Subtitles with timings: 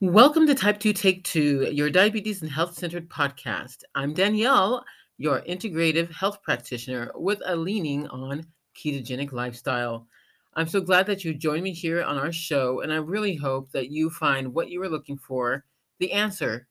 [0.00, 3.84] Welcome to Type 2 Take 2, your diabetes and health centered podcast.
[3.94, 4.84] I'm Danielle,
[5.18, 8.44] your integrative health practitioner with a leaning on
[8.76, 10.08] ketogenic lifestyle.
[10.54, 13.70] I'm so glad that you joined me here on our show, and I really hope
[13.70, 15.64] that you find what you were looking for
[16.00, 16.66] the answer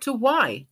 [0.00, 0.66] to why.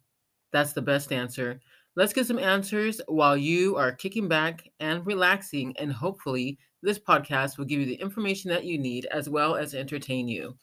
[0.51, 1.61] That's the best answer.
[1.95, 7.57] Let's get some answers while you are kicking back and relaxing, and hopefully, this podcast
[7.57, 10.57] will give you the information that you need as well as entertain you.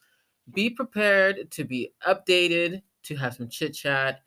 [0.53, 4.21] Be prepared to be updated, to have some chit chat.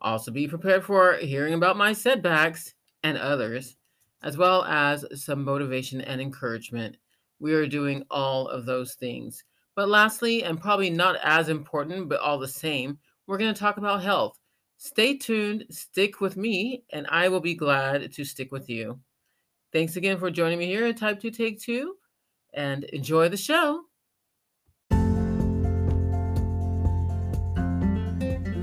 [0.00, 3.76] Also, be prepared for hearing about my setbacks and others,
[4.22, 6.96] as well as some motivation and encouragement.
[7.38, 9.44] We are doing all of those things.
[9.74, 13.76] But lastly, and probably not as important, but all the same, we're going to talk
[13.76, 14.38] about health.
[14.76, 18.98] Stay tuned, stick with me, and I will be glad to stick with you.
[19.72, 21.94] Thanks again for joining me here at Type 2 Take 2,
[22.54, 23.84] and enjoy the show.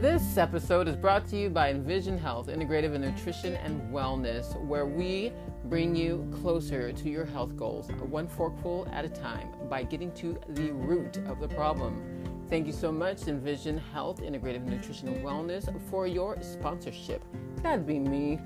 [0.02, 4.86] This episode is brought to you by Envision Health, Integrative in Nutrition and Wellness, where
[4.86, 5.34] we
[5.66, 10.40] bring you closer to your health goals, one forkful at a time, by getting to
[10.50, 12.46] the root of the problem.
[12.48, 17.24] Thank you so much, Envision Health, Integrative Nutrition and Wellness, for your sponsorship.
[17.64, 18.40] That'd be me.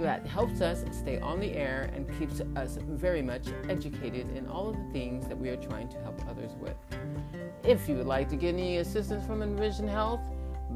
[0.00, 4.68] That helps us stay on the air and keeps us very much educated in all
[4.68, 6.76] of the things that we are trying to help others with.
[7.64, 10.20] If you would like to get any assistance from Envision Health,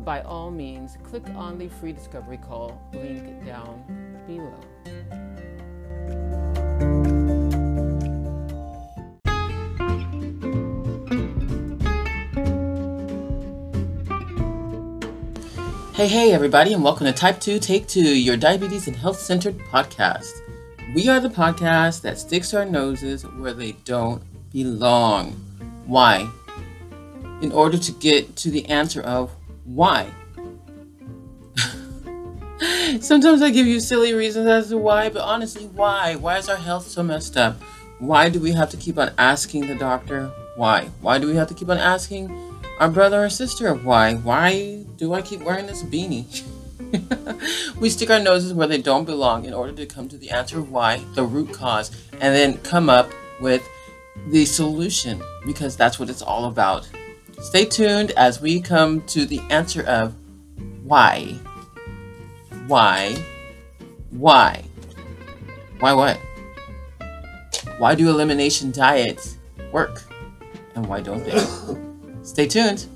[0.04, 3.82] by all means, click on the free discovery call link down
[4.26, 4.54] below.
[15.94, 19.58] Hey, hey, everybody, and welcome to Type 2 Take 2, your diabetes and health centered
[19.58, 20.30] podcast.
[20.94, 25.32] We are the podcast that sticks our noses where they don't belong.
[25.86, 26.30] Why?
[27.42, 29.32] In order to get to the answer of
[29.74, 30.10] why?
[33.00, 36.16] Sometimes I give you silly reasons as to why, but honestly, why?
[36.16, 37.60] Why is our health so messed up?
[37.98, 40.88] Why do we have to keep on asking the doctor why?
[41.00, 42.34] Why do we have to keep on asking
[42.80, 44.14] our brother or sister why?
[44.14, 46.44] Why do I keep wearing this beanie?
[47.80, 50.62] we stick our noses where they don't belong in order to come to the answer
[50.62, 53.10] why, the root cause, and then come up
[53.40, 53.62] with
[54.28, 56.88] the solution because that's what it's all about.
[57.40, 60.14] Stay tuned as we come to the answer of
[60.82, 61.34] why.
[62.66, 63.14] Why?
[64.10, 64.64] Why?
[65.78, 66.18] Why what?
[67.78, 69.38] Why do elimination diets
[69.70, 70.02] work?
[70.74, 72.22] And why don't they?
[72.22, 72.86] Stay tuned.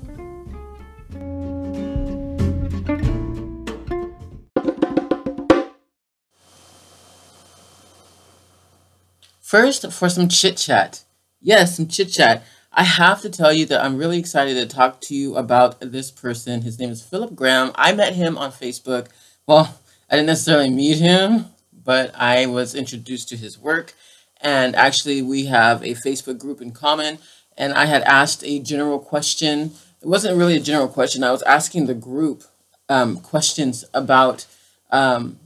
[9.39, 11.03] First, for some chit chat.
[11.39, 12.43] Yes, some chit chat.
[12.75, 16.09] I have to tell you that I'm really excited to talk to you about this
[16.09, 16.63] person.
[16.63, 17.71] His name is Philip Graham.
[17.75, 19.09] I met him on Facebook.
[19.45, 19.77] Well,
[20.09, 23.93] I didn't necessarily meet him, but I was introduced to his work.
[24.41, 27.19] And actually, we have a Facebook group in common.
[27.55, 29.73] And I had asked a general question.
[30.01, 31.23] It wasn't really a general question.
[31.23, 32.43] I was asking the group
[32.89, 34.47] um, questions about.
[34.89, 35.37] Um,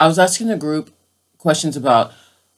[0.00, 0.94] I was asking the group
[1.36, 2.12] questions about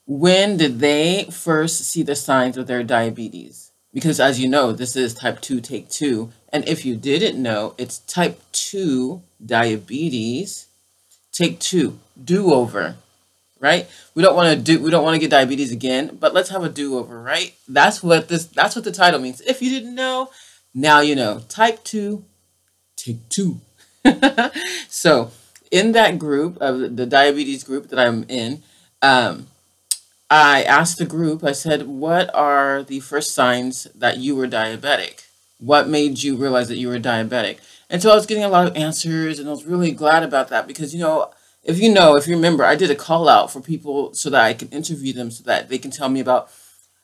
[0.06, 3.72] when did they first see the signs of their diabetes?
[3.92, 6.30] Because as you know, this is type 2 take 2.
[6.52, 10.66] And if you didn't know, it's type 2 diabetes
[11.32, 12.96] take 2 do-over,
[13.58, 13.88] right?
[14.14, 16.62] We don't want to do we don't want to get diabetes again, but let's have
[16.62, 17.54] a do-over, right?
[17.68, 19.40] That's what this that's what the title means.
[19.40, 20.30] If you didn't know,
[20.74, 21.40] now you know.
[21.48, 22.24] Type 2
[22.96, 23.60] take 2.
[24.88, 25.30] so,
[25.70, 28.62] in that group of the diabetes group that I'm in,
[29.02, 29.48] um,
[30.28, 35.26] I asked the group, I said, what are the first signs that you were diabetic?
[35.58, 37.58] What made you realize that you were diabetic?
[37.88, 40.48] And so I was getting a lot of answers, and I was really glad about
[40.48, 41.30] that because, you know,
[41.62, 44.44] if you know, if you remember, I did a call out for people so that
[44.44, 46.50] I can interview them so that they can tell me about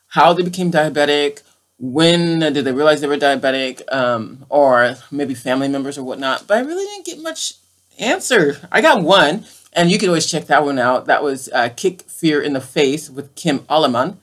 [0.09, 1.43] how they became diabetic,
[1.79, 6.47] when did they realize they were diabetic, um, or maybe family members or whatnot.
[6.47, 7.55] But I really didn't get much
[7.99, 8.57] answer.
[8.71, 11.07] I got one, and you can always check that one out.
[11.07, 14.17] That was uh, Kick Fear in the Face with Kim Alleman.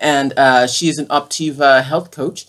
[0.00, 2.46] And uh, is an Optavia health coach.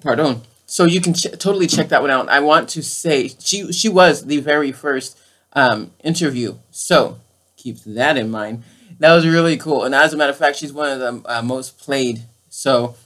[0.00, 0.42] Pardon.
[0.66, 2.28] So you can ch- totally check that one out.
[2.28, 5.18] I want to say she, she was the very first
[5.52, 6.56] um, interview.
[6.70, 7.18] So
[7.56, 8.64] keep that in mind.
[8.98, 9.84] That was really cool.
[9.84, 12.22] And as a matter of fact, she's one of the uh, most played.
[12.48, 12.96] So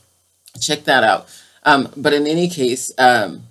[0.59, 1.27] check that out.
[1.63, 3.43] Um, but in any case, um,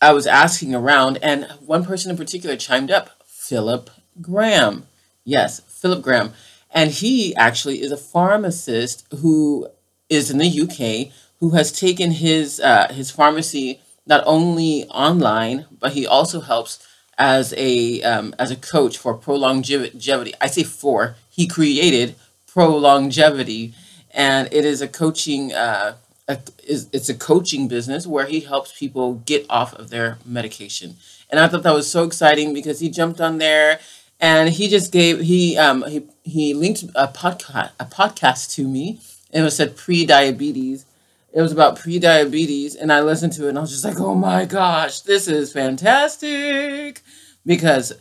[0.00, 3.88] I was asking around, and one person in particular chimed up Philip
[4.20, 4.86] Graham.
[5.24, 6.32] Yes, Philip Graham.
[6.70, 9.68] And he actually is a pharmacist who
[10.08, 15.92] is in the UK who has taken his uh, his pharmacy not only online, but
[15.92, 16.86] he also helps
[17.18, 20.34] as a um, as a coach for pro longevity.
[20.40, 22.14] I say for he created
[22.46, 23.74] prolongevity,
[24.12, 25.52] and it is a coaching.
[25.52, 25.96] Uh,
[26.28, 26.38] a,
[26.68, 30.96] it's a coaching business where he helps people get off of their medication.
[31.28, 33.80] And I thought that was so exciting because he jumped on there
[34.22, 39.00] and he just gave he um he he linked a podcast a podcast to me.
[39.34, 40.84] And it said pre-diabetes.
[41.32, 44.14] It was about pre-diabetes and i listened to it and i was just like oh
[44.14, 47.02] my gosh this is fantastic.
[47.44, 47.92] Because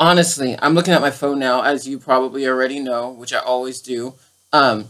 [0.00, 3.80] honestly i'm looking at my phone now as you probably already know which i always
[3.80, 4.14] do.
[4.52, 4.86] Um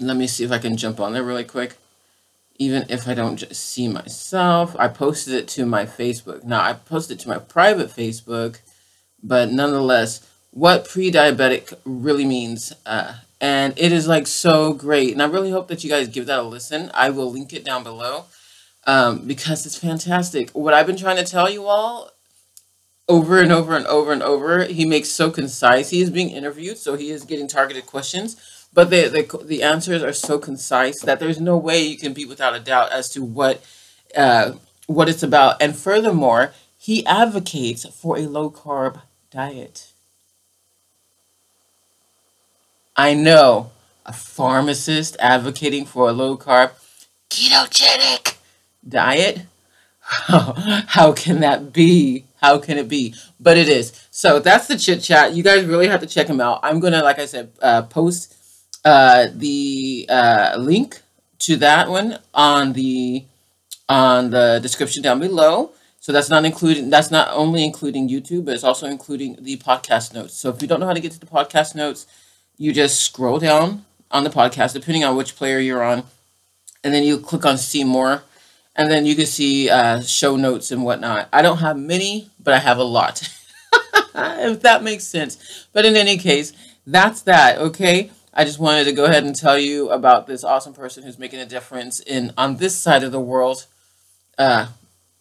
[0.00, 1.76] let me see if i can jump on there really quick.
[2.58, 6.44] Even if i don't just see myself i posted it to my facebook.
[6.44, 8.58] Now i posted it to my private facebook
[9.22, 12.72] but nonetheless, what pre-diabetic really means.
[12.84, 15.12] Uh, and it is like so great.
[15.12, 16.90] And I really hope that you guys give that a listen.
[16.94, 18.24] I will link it down below
[18.86, 20.50] um, because it's fantastic.
[20.50, 22.10] What I've been trying to tell you all
[23.08, 25.90] over and over and over and over, he makes so concise.
[25.90, 28.36] He is being interviewed, so he is getting targeted questions.
[28.72, 32.24] But the, the, the answers are so concise that there's no way you can be
[32.24, 33.62] without a doubt as to what
[34.16, 34.52] uh,
[34.86, 35.60] what it's about.
[35.60, 36.52] And furthermore,
[36.86, 39.00] he advocates for a low carb
[39.32, 39.90] diet.
[42.96, 43.72] I know
[44.06, 46.70] a pharmacist advocating for a low carb
[47.28, 48.36] ketogenic
[48.88, 49.46] diet.
[50.00, 52.22] How can that be?
[52.40, 53.16] How can it be?
[53.40, 54.06] But it is.
[54.12, 55.34] So that's the chit chat.
[55.34, 56.60] You guys really have to check him out.
[56.62, 58.32] I'm gonna, like I said, uh, post
[58.84, 61.02] uh, the uh, link
[61.40, 63.24] to that one on the
[63.88, 65.72] on the description down below.
[66.06, 70.14] So that's not including that's not only including YouTube, but it's also including the podcast
[70.14, 70.34] notes.
[70.34, 72.06] So if you don't know how to get to the podcast notes,
[72.56, 76.04] you just scroll down on the podcast, depending on which player you're on,
[76.84, 78.22] and then you click on see more,
[78.76, 81.28] and then you can see uh, show notes and whatnot.
[81.32, 83.28] I don't have many, but I have a lot.
[84.14, 85.66] if that makes sense.
[85.72, 86.52] But in any case,
[86.86, 87.58] that's that.
[87.58, 88.12] Okay.
[88.32, 91.40] I just wanted to go ahead and tell you about this awesome person who's making
[91.40, 93.66] a difference in on this side of the world.
[94.38, 94.68] Uh,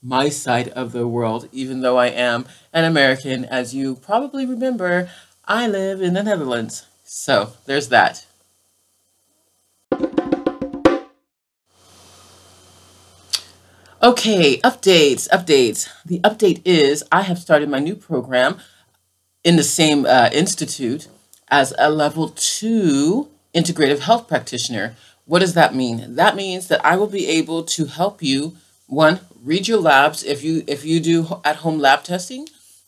[0.06, 3.44] my side of the world, even though I am an American.
[3.44, 5.10] As you probably remember,
[5.46, 6.86] I live in the Netherlands.
[7.04, 8.28] So there's that.
[14.04, 15.90] Okay, updates, updates.
[16.06, 18.60] The update is I have started my new program
[19.44, 21.08] in the same uh, institute
[21.48, 24.96] as a level two integrative health practitioner.
[25.26, 26.16] What does that mean?
[26.16, 28.56] That means that I will be able to help you
[28.86, 30.24] one, read your labs.
[30.24, 32.48] If you if you do at home lab testing,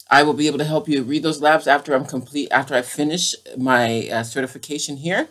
[0.09, 2.81] I will be able to help you read those labs after I'm complete after I
[2.81, 5.29] finish my uh, certification here.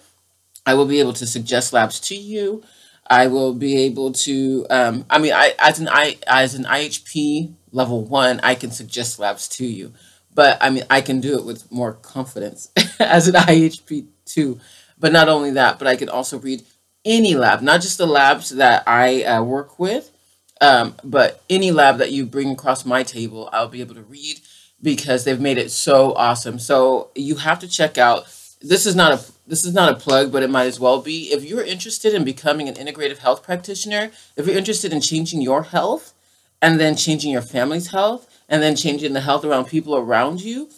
[0.65, 2.63] I will be able to suggest labs to you.
[3.09, 4.67] I will be able to.
[4.71, 9.19] Um, I mean, I as an I as an IHP level one, I can suggest
[9.19, 9.93] labs to you,
[10.35, 12.71] but I mean, I can do it with more confidence
[13.01, 14.61] as an IHP two.
[14.99, 16.63] But not only that, but I can also read
[17.05, 20.11] any lab, not just the labs that I uh, work with,
[20.61, 24.41] um, but any lab that you bring across my table, I'll be able to read
[24.83, 26.59] because they've made it so awesome.
[26.59, 28.25] So you have to check out.
[28.61, 31.33] This is not a this is not a plug, but it might as well be.
[31.33, 35.65] If you're interested in becoming an integrative health practitioner, if you're interested in changing your
[35.65, 36.15] health
[36.61, 40.69] and then changing your family's health and then changing the health around people around you,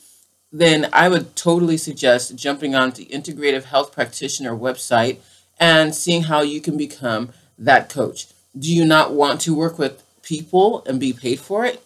[0.53, 5.19] then I would totally suggest jumping onto the Integrative Health Practitioner website
[5.61, 8.27] and seeing how you can become that coach.
[8.57, 11.83] Do you not want to work with people and be paid for it?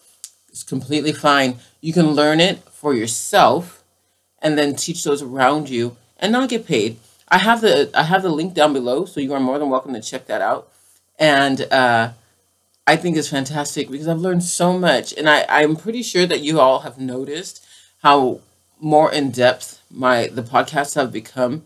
[0.49, 1.59] It's completely fine.
[1.81, 3.83] You can learn it for yourself
[4.41, 6.99] and then teach those around you and not get paid.
[7.29, 9.95] I have the I have the link down below, so you are more than welcome
[9.95, 10.69] to check that out.
[11.19, 12.13] And uh,
[12.87, 16.41] I think it's fantastic because I've learned so much, and I I'm pretty sure that
[16.41, 17.65] you all have noticed
[18.03, 18.41] how
[18.79, 21.63] more in depth my the podcasts have become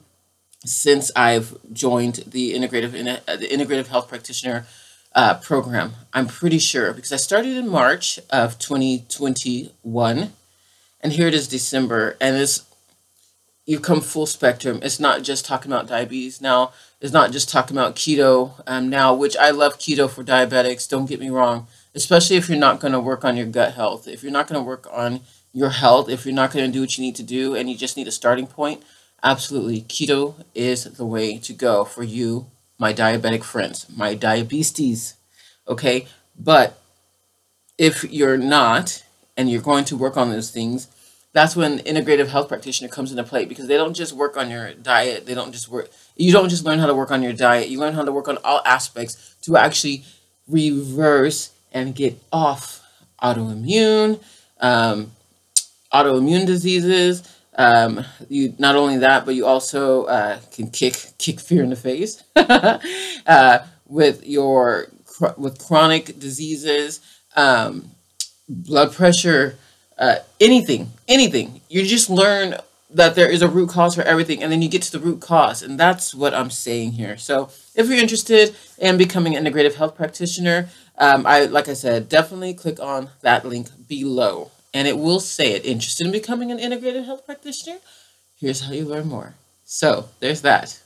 [0.64, 4.66] since I've joined the integrative the integrative health practitioner
[5.16, 5.94] uh, program.
[6.12, 10.32] I'm pretty sure because I started in March of 2021,
[11.00, 12.62] and here it is December, and it's
[13.64, 14.78] you come full spectrum.
[14.82, 16.72] It's not just talking about diabetes now.
[17.00, 20.88] It's not just talking about keto um, now, which I love keto for diabetics.
[20.88, 24.06] Don't get me wrong, especially if you're not going to work on your gut health.
[24.06, 25.20] If you're not going to work on
[25.52, 27.76] your health, if you're not going to do what you need to do, and you
[27.76, 28.82] just need a starting point,
[29.22, 32.46] absolutely, keto is the way to go for you
[32.78, 35.14] my diabetic friends, my diabetes,
[35.68, 36.06] okay?
[36.38, 36.78] But
[37.78, 39.02] if you're not,
[39.36, 40.88] and you're going to work on those things,
[41.32, 44.72] that's when integrative health practitioner comes into play because they don't just work on your
[44.72, 45.26] diet.
[45.26, 45.90] They don't just work.
[46.16, 47.68] You don't just learn how to work on your diet.
[47.68, 50.04] You learn how to work on all aspects to actually
[50.48, 52.82] reverse and get off
[53.22, 54.22] autoimmune,
[54.60, 55.12] um,
[55.92, 57.22] autoimmune diseases.
[57.56, 61.76] Um, you not only that, but you also uh, can kick kick fear in the
[61.76, 64.88] face uh, with your
[65.36, 67.00] with chronic diseases,
[67.36, 67.90] um,
[68.48, 69.58] blood pressure,
[69.98, 71.60] uh, anything, anything.
[71.68, 72.56] You just learn
[72.90, 75.20] that there is a root cause for everything, and then you get to the root
[75.20, 77.16] cause, and that's what I'm saying here.
[77.16, 82.08] So, if you're interested in becoming an integrative health practitioner, um, I like I said,
[82.08, 85.64] definitely click on that link below, and it will say it.
[85.64, 87.78] Interested in becoming an integrative health practitioner?
[88.36, 89.34] Here's how you learn more.
[89.64, 90.78] So, there's that.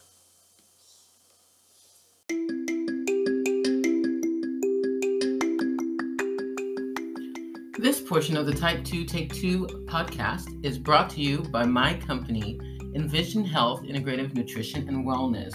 [7.81, 11.95] This portion of the Type 2 Take 2 podcast is brought to you by my
[11.95, 12.61] company,
[12.95, 15.53] Envision Health Integrative Nutrition and Wellness,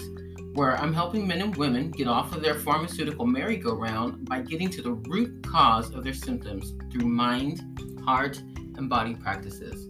[0.58, 4.82] where I'm helping men and women get off of their pharmaceutical merry-go-round by getting to
[4.82, 7.75] the root cause of their symptoms through mind,
[8.06, 8.42] heart,
[8.78, 9.90] and body practices.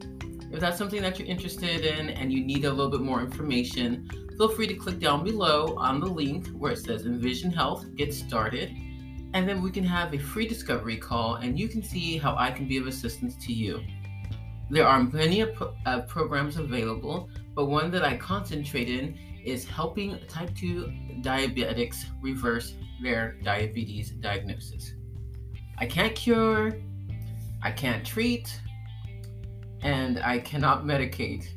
[0.51, 4.09] If that's something that you're interested in and you need a little bit more information,
[4.37, 8.13] feel free to click down below on the link where it says Envision Health Get
[8.13, 8.71] Started
[9.35, 12.51] and then we can have a free discovery call and you can see how I
[12.51, 13.81] can be of assistance to you.
[14.69, 19.65] There are plenty of pro- uh, programs available, but one that I concentrate in is
[19.65, 24.93] helping type 2 diabetics reverse their diabetes diagnosis.
[25.77, 26.71] I can't cure,
[27.65, 28.61] I can't treat,
[29.81, 31.47] and I cannot medicate,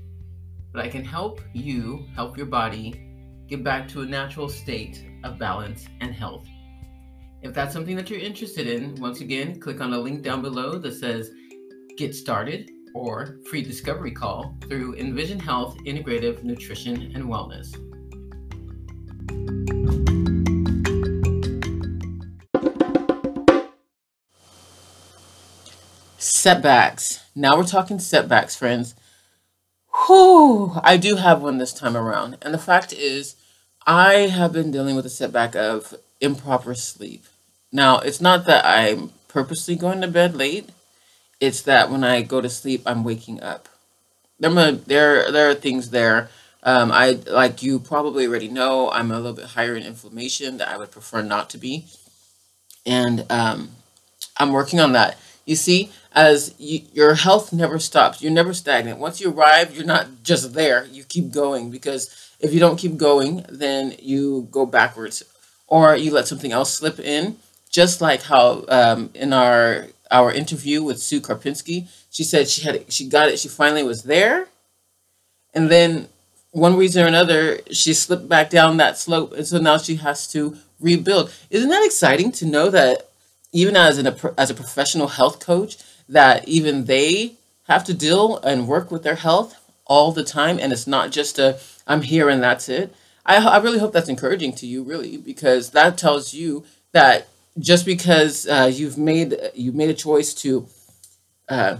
[0.72, 5.38] but I can help you help your body get back to a natural state of
[5.38, 6.46] balance and health.
[7.42, 10.78] If that's something that you're interested in, once again, click on the link down below
[10.78, 11.30] that says
[11.98, 17.76] Get Started or Free Discovery Call through Envision Health Integrative Nutrition and Wellness.
[26.38, 27.24] Setbacks.
[27.34, 28.94] Now we're talking setbacks, friends.
[30.06, 32.38] Whew, I do have one this time around.
[32.42, 33.34] And the fact is,
[33.84, 37.24] I have been dealing with a setback of improper sleep.
[37.72, 40.70] Now, it's not that I'm purposely going to bed late.
[41.40, 43.68] It's that when I go to sleep, I'm waking up.
[44.38, 46.30] There, there, there are things there.
[46.62, 48.92] Um, I like you probably already know.
[48.92, 51.86] I'm a little bit higher in inflammation that I would prefer not to be,
[52.86, 53.70] and um,
[54.36, 55.18] I'm working on that.
[55.48, 58.98] You see, as you, your health never stops, you're never stagnant.
[58.98, 60.84] Once you arrive, you're not just there.
[60.92, 62.02] You keep going because
[62.38, 65.22] if you don't keep going, then you go backwards,
[65.66, 67.38] or you let something else slip in
[67.70, 72.92] just like how um, in our our interview with Sue Karpinski, she said she had
[72.92, 73.38] she got it.
[73.38, 74.48] She finally was there,
[75.54, 76.08] and then
[76.50, 80.30] one reason or another, she slipped back down that slope, and so now she has
[80.32, 81.32] to rebuild.
[81.48, 83.07] Isn't that exciting to know that
[83.52, 85.78] even as an as a professional health coach,
[86.08, 87.34] that even they
[87.68, 89.54] have to deal and work with their health
[89.86, 92.94] all the time, and it's not just a I'm here and that's it.
[93.24, 97.28] I, I really hope that's encouraging to you, really, because that tells you that
[97.58, 100.66] just because uh, you've made you've made a choice to
[101.48, 101.78] uh,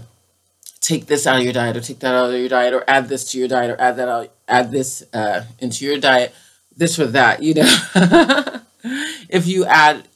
[0.81, 3.07] take this out of your diet or take that out of your diet or add
[3.09, 6.33] this to your diet or add that out add this uh, into your diet
[6.75, 7.77] this or that you know
[9.29, 10.07] if you add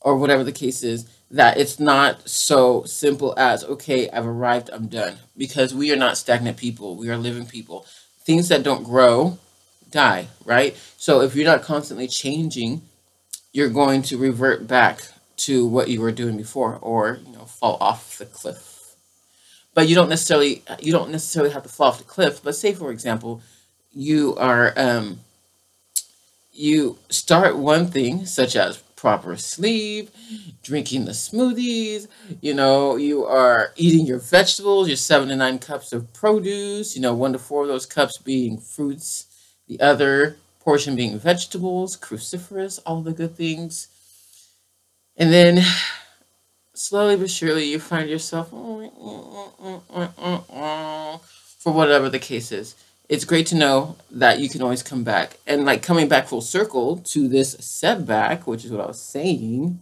[0.00, 4.88] or whatever the case is that it's not so simple as okay i've arrived i'm
[4.88, 5.18] done.
[5.36, 6.96] Because we are not stagnant people.
[6.96, 7.86] We are living people.
[8.24, 9.38] Things that don't grow
[9.90, 10.76] die right?
[10.96, 12.82] So if you're not constantly changing
[13.52, 17.76] you're going to revert back to what you were doing before or you know fall
[17.80, 18.94] off the cliff.
[19.74, 22.42] But you don't necessarily you don't necessarily have to fall off the cliff.
[22.42, 23.42] But say for example
[23.92, 25.20] you are um,
[26.52, 30.10] you start one thing such as proper sleep
[30.62, 32.06] drinking the smoothies
[32.42, 37.00] you know you are eating your vegetables your seven to nine cups of produce you
[37.00, 39.26] know one to four of those cups being fruits
[39.68, 43.88] the other portion being vegetables, cruciferous, all the good things.
[45.16, 45.64] And then
[46.74, 51.20] slowly but surely you find yourself mm, mm, mm,
[51.58, 52.74] for whatever the case is.
[53.10, 55.36] It's great to know that you can always come back.
[55.44, 59.80] And like coming back full circle to this setback, which is what I was saying,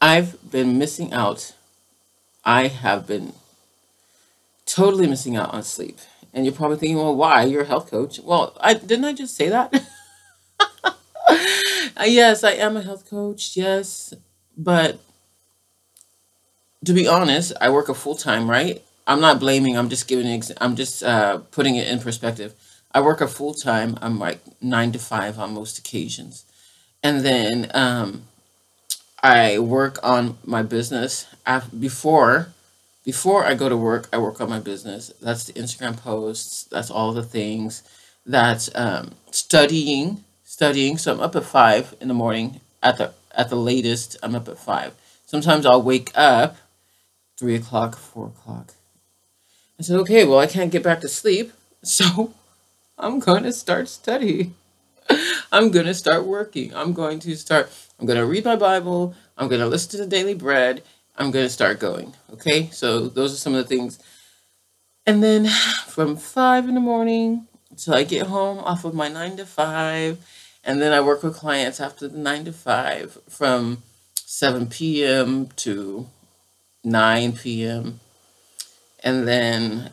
[0.00, 1.54] I've been missing out.
[2.44, 3.32] I have been
[4.64, 5.98] totally missing out on sleep.
[6.32, 7.42] And you're probably thinking, well, why?
[7.42, 8.20] You're a health coach.
[8.20, 9.74] Well, I didn't I just say that?
[11.98, 13.56] Uh, yes, I am a health coach.
[13.56, 14.12] Yes,
[14.56, 15.00] but
[16.84, 18.82] to be honest, I work a full time, right?
[19.06, 19.76] I'm not blaming.
[19.78, 20.26] I'm just giving.
[20.26, 22.54] Ex- I'm just uh, putting it in perspective.
[22.92, 23.98] I work a full time.
[24.02, 26.44] I'm like nine to five on most occasions,
[27.02, 28.24] and then um,
[29.22, 31.26] I work on my business
[31.78, 32.52] before
[33.04, 34.08] before I go to work.
[34.12, 35.12] I work on my business.
[35.22, 36.64] That's the Instagram posts.
[36.64, 37.82] That's all the things.
[38.26, 40.98] That's um, studying, studying.
[40.98, 42.60] So I'm up at five in the morning.
[42.82, 44.94] At the at the latest, I'm up at five.
[45.26, 46.56] Sometimes I'll wake up
[47.38, 48.74] three o'clock, four o'clock.
[49.78, 51.52] I said, okay, well, I can't get back to sleep,
[51.82, 52.32] so
[52.98, 54.54] I'm going to start studying.
[55.52, 56.74] I'm going to start working.
[56.74, 59.14] I'm going to start, I'm going to read my Bible.
[59.36, 60.82] I'm going to listen to the Daily Bread.
[61.16, 62.14] I'm going to start going.
[62.32, 63.98] Okay, so those are some of the things.
[65.06, 65.46] And then
[65.86, 70.18] from five in the morning till I get home off of my nine to five,
[70.64, 73.82] and then I work with clients after the nine to five from
[74.14, 75.48] 7 p.m.
[75.56, 76.08] to
[76.82, 78.00] 9 p.m.
[79.06, 79.92] And then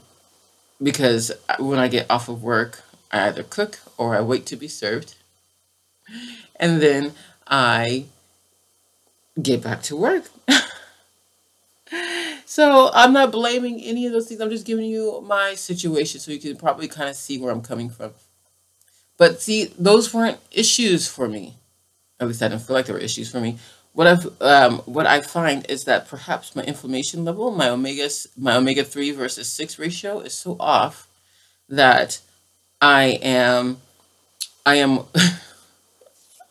[0.82, 4.67] because when I get off of work, I either cook or I wait to be
[4.67, 5.13] served.
[6.55, 7.13] And then
[7.48, 8.05] I
[9.39, 10.32] get back to work.
[12.46, 14.41] so I'm not blaming any of those things.
[14.41, 17.62] I'm just giving you my situation so you can probably kind of see where I'm
[17.62, 18.13] coming from.
[19.20, 21.58] But see, those weren't issues for me.
[22.20, 23.60] At least I didn't feel like they were issues for me.
[23.93, 28.55] What I've um, what I find is that perhaps my inflammation level, my omega my
[28.55, 31.07] omega three versus six ratio is so off
[31.69, 32.19] that
[32.81, 33.77] I am
[34.65, 35.01] I am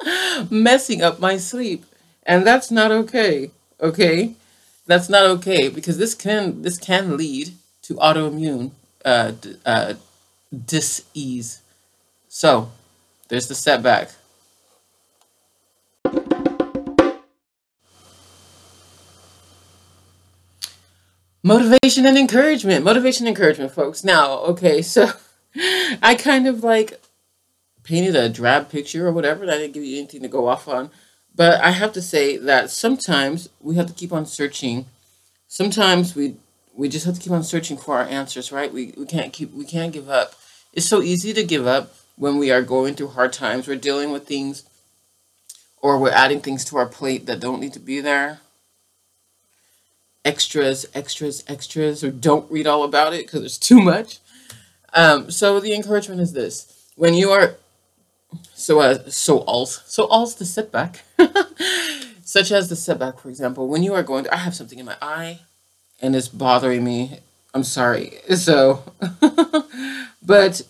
[0.51, 1.85] messing up my sleep,
[2.25, 3.51] and that's not okay.
[3.81, 4.35] Okay,
[4.87, 8.71] that's not okay because this can this can lead to autoimmune
[9.05, 9.33] uh,
[9.67, 9.95] uh,
[10.67, 11.61] disease.
[12.29, 12.71] So
[13.29, 14.11] there's the setback.
[21.45, 22.85] Motivation and encouragement.
[22.85, 24.05] Motivation and encouragement, folks.
[24.05, 25.11] Now, okay, so
[26.03, 27.01] I kind of like
[27.83, 29.45] painted a drab picture or whatever.
[29.45, 30.91] I didn't give you anything to go off on.
[31.35, 34.87] But I have to say that sometimes we have to keep on searching.
[35.49, 36.37] Sometimes we
[36.75, 38.73] we just have to keep on searching for our answers, right?
[38.73, 40.35] We we can't keep we can't give up.
[40.73, 43.67] It's so easy to give up when we are going through hard times.
[43.67, 44.65] We're dealing with things
[45.81, 48.41] or we're adding things to our plate that don't need to be there
[50.25, 54.19] extras, extras, extras, or don't read all about it because there's too much.
[54.95, 57.57] Um, so the encouragement is this: when you are
[58.55, 61.05] so uh, so als so als the setback,
[62.25, 64.87] such as the setback, for example, when you are going, to, I have something in
[64.87, 65.41] my eye,
[66.01, 67.19] and it's bothering me.
[67.55, 68.19] I'm sorry.
[68.35, 68.83] So,
[70.23, 70.63] but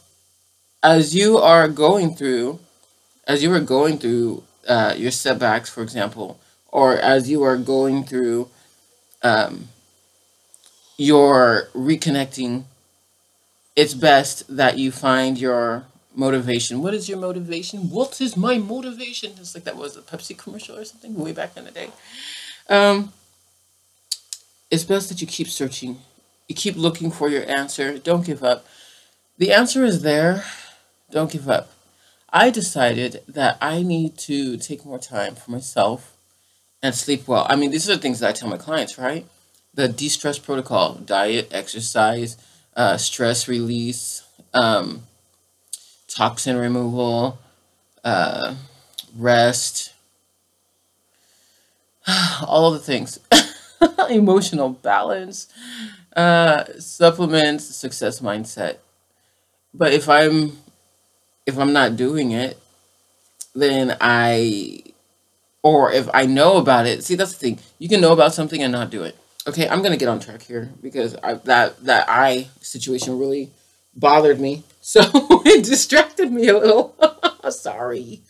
[0.82, 2.58] as you are going through,
[3.26, 8.04] as you are going through uh, your setbacks, for example, or as you are going
[8.04, 8.48] through
[9.22, 9.68] um,
[10.96, 12.64] you're reconnecting,
[13.74, 16.82] it's best that you find your motivation.
[16.82, 17.90] What is your motivation?
[17.90, 19.32] What is my motivation?
[19.38, 21.90] It's like that was a Pepsi commercial or something way back in the day.
[22.68, 23.12] Um,
[24.70, 25.98] it's best that you keep searching.
[26.48, 27.98] You keep looking for your answer.
[27.98, 28.66] Don't give up.
[29.38, 30.44] The answer is there.
[31.10, 31.72] Don't give up.
[32.32, 36.11] I decided that I need to take more time for myself
[36.82, 37.46] and sleep well.
[37.48, 39.26] I mean, these are the things that I tell my clients, right?
[39.74, 42.36] The de stress protocol diet, exercise,
[42.76, 44.22] uh, stress release,
[44.54, 45.02] um,
[46.08, 47.38] toxin removal,
[48.04, 48.54] uh,
[49.16, 49.92] rest,
[52.46, 53.18] all of the things,
[54.10, 55.48] emotional balance,
[56.16, 58.78] uh, supplements, success mindset.
[59.74, 60.58] But if I'm
[61.46, 62.58] if I'm not doing it,
[63.54, 64.82] then I
[65.62, 67.58] or if I know about it, see that's the thing.
[67.78, 69.16] You can know about something and not do it.
[69.46, 73.50] Okay, I'm gonna get on track here because I, that that eye situation really
[73.94, 75.00] bothered me, so
[75.44, 76.94] it distracted me a little.
[77.50, 78.20] Sorry,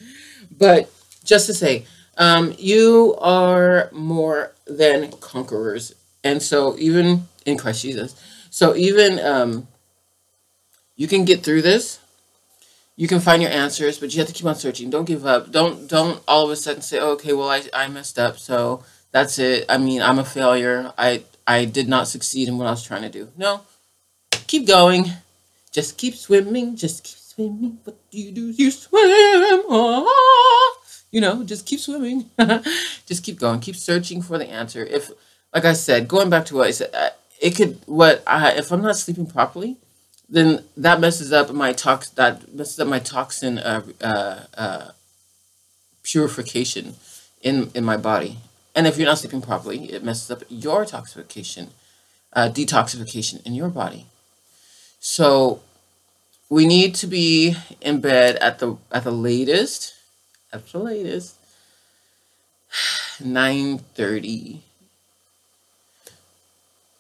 [0.57, 0.91] but
[1.25, 1.87] just to say,
[2.19, 8.15] um, you are more than conquerors, and so even in Christ Jesus,
[8.51, 9.69] so even um,
[10.97, 11.99] you can get through this
[13.03, 14.89] you can find your answers, but you have to keep on searching.
[14.89, 15.51] Don't give up.
[15.51, 18.85] Don't don't all of a sudden say, oh, "Okay, well, I I messed up, so
[19.11, 19.65] that's it.
[19.69, 20.93] I mean, I'm a failure.
[20.97, 23.63] I I did not succeed in what I was trying to do." No,
[24.47, 25.07] keep going.
[25.73, 26.77] Just keep swimming.
[26.77, 27.79] Just keep swimming.
[27.83, 28.51] What do you do?
[28.51, 29.03] You swim.
[29.67, 30.77] Oh,
[31.11, 32.31] you know, just keep swimming.
[33.07, 33.59] just keep going.
[33.59, 34.85] Keep searching for the answer.
[34.85, 35.11] If,
[35.53, 37.11] like I said, going back to what I said, uh,
[37.41, 39.77] it could what I if I'm not sleeping properly
[40.33, 44.89] then that messes up my tox that messes up my toxin uh, uh, uh,
[46.03, 46.95] purification
[47.43, 48.39] in in my body.
[48.75, 51.69] And if you're not sleeping properly, it messes up your toxification,
[52.33, 54.07] uh, detoxification in your body.
[55.01, 55.61] So
[56.49, 59.93] we need to be in bed at the at the latest,
[60.51, 61.37] at the latest,
[63.21, 64.61] 9.30,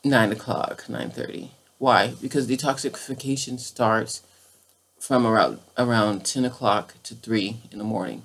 [0.05, 1.49] 9 o'clock, 9.30.
[1.83, 2.15] Why?
[2.23, 4.23] Because detoxification starts
[5.01, 8.23] from around around 10 o'clock to 3 in the morning.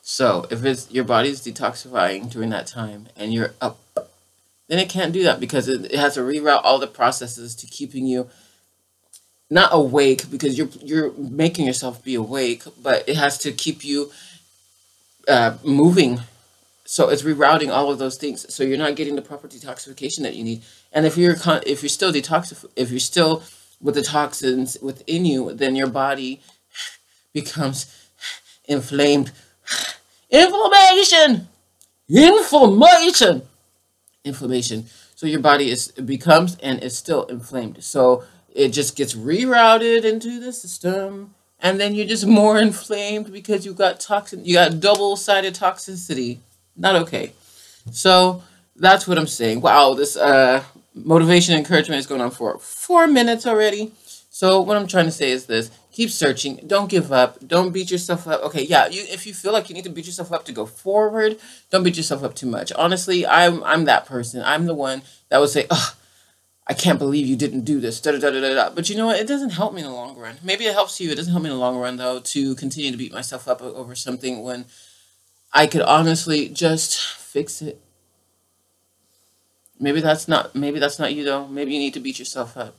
[0.00, 3.78] So if it's your body's detoxifying during that time and you're up,
[4.68, 7.66] then it can't do that because it, it has to reroute all the processes to
[7.66, 8.30] keeping you
[9.50, 14.10] not awake because you're you're making yourself be awake, but it has to keep you
[15.28, 16.20] uh, moving.
[16.90, 18.52] So it's rerouting all of those things.
[18.52, 20.62] So you're not getting the proper detoxification that you need.
[20.92, 23.44] And if you're if you're still detoxif- if you're still
[23.80, 26.40] with the toxins within you, then your body
[27.32, 27.86] becomes
[28.64, 29.30] inflamed.
[30.30, 31.46] Inflammation,
[32.08, 33.42] inflammation,
[34.24, 34.86] inflammation.
[35.14, 37.84] So your body is becomes and is still inflamed.
[37.84, 43.64] So it just gets rerouted into the system and then you're just more inflamed because
[43.64, 46.40] you got toxin you got double-sided toxicity
[46.80, 47.32] not okay
[47.92, 48.42] so
[48.76, 50.62] that's what i'm saying wow this uh
[50.94, 53.92] motivation encouragement is going on for four minutes already
[54.30, 57.90] so what i'm trying to say is this keep searching don't give up don't beat
[57.90, 60.44] yourself up okay yeah you if you feel like you need to beat yourself up
[60.44, 61.38] to go forward
[61.70, 65.38] don't beat yourself up too much honestly i'm i'm that person i'm the one that
[65.38, 65.94] would say oh
[66.70, 68.00] I can't believe you didn't do this.
[68.00, 68.70] Da, da, da, da, da.
[68.70, 69.18] But you know what?
[69.18, 70.36] It doesn't help me in the long run.
[70.40, 71.10] Maybe it helps you.
[71.10, 73.60] It doesn't help me in the long run, though, to continue to beat myself up
[73.60, 74.66] over something when
[75.52, 77.80] I could honestly just fix it.
[79.78, 81.46] Maybe that's not maybe that's not you though.
[81.48, 82.74] Maybe you need to beat yourself up.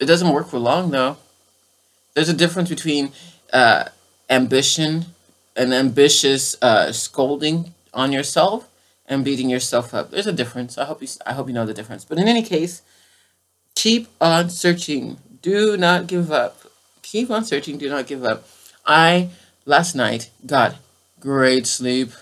[0.00, 1.18] It doesn't work for long though.
[2.14, 3.12] There's a difference between
[3.52, 3.84] uh,
[4.30, 5.06] ambition
[5.54, 8.68] and ambitious uh, scolding on yourself
[9.06, 10.10] and beating yourself up.
[10.10, 10.78] There's a difference.
[10.78, 12.04] I hope you I hope you know the difference.
[12.04, 12.82] But in any case,
[13.74, 15.18] keep on searching.
[15.42, 16.62] Do not give up.
[17.02, 17.78] Keep on searching.
[17.78, 18.48] Do not give up.
[18.84, 19.30] I
[19.66, 20.76] last night got
[21.20, 22.12] great sleep.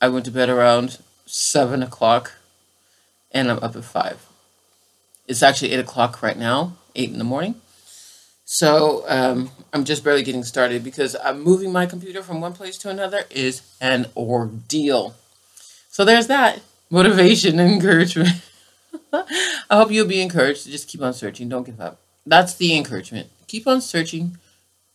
[0.00, 2.32] I went to bed around seven o'clock,
[3.30, 4.26] and I'm up at five.
[5.28, 7.54] It's actually eight o'clock right now, eight in the morning.
[8.44, 12.76] So um, I'm just barely getting started because I'm moving my computer from one place
[12.78, 15.14] to another is an ordeal.
[15.88, 18.42] So there's that motivation and encouragement.
[19.12, 21.48] I hope you'll be encouraged to just keep on searching.
[21.48, 22.00] Don't give up.
[22.26, 23.28] That's the encouragement.
[23.46, 24.38] Keep on searching.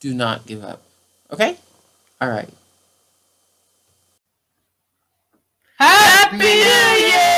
[0.02, 0.82] Do not give up.
[1.32, 1.58] Okay?
[2.22, 2.50] All right.
[5.78, 7.36] Happy New Year!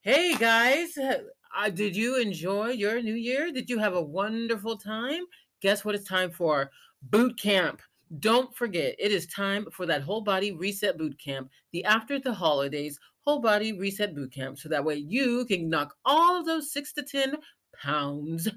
[0.00, 3.52] Hey guys, uh, did you enjoy your new year?
[3.52, 5.24] Did you have a wonderful time?
[5.60, 6.70] Guess what it's time for?
[7.02, 7.82] Boot camp.
[8.18, 12.34] Don't forget, it is time for that whole body reset boot camp, the after the
[12.34, 16.72] holidays whole body reset boot camp, so that way you can knock all of those
[16.72, 17.36] six to 10
[17.80, 18.48] pounds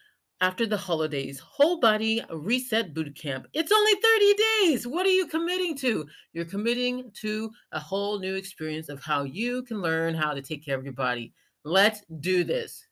[0.43, 3.47] after the holidays whole body reset boot camp.
[3.55, 4.87] It's only 30 days.
[4.87, 6.05] What are you committing to?
[6.33, 10.65] You're committing to a whole new experience of how you can learn how to take
[10.65, 11.33] care of your body.
[11.65, 12.85] Let's do this.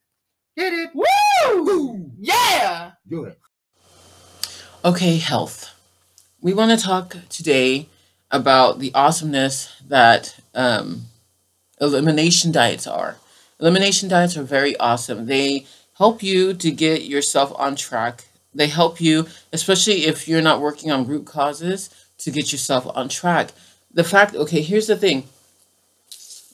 [0.57, 0.91] Get it?
[0.95, 2.11] Woo!
[2.17, 2.91] Yeah!
[3.07, 3.37] Do it.
[4.85, 5.75] Okay, health.
[6.39, 7.89] We want to talk today
[8.31, 11.03] about the awesomeness that um,
[11.81, 13.17] elimination diets are.
[13.59, 15.25] Elimination diets are very awesome.
[15.25, 15.65] They
[16.01, 18.23] help you to get yourself on track.
[18.55, 23.07] They help you, especially if you're not working on root causes, to get yourself on
[23.07, 23.51] track.
[23.93, 25.25] The fact, okay, here's the thing.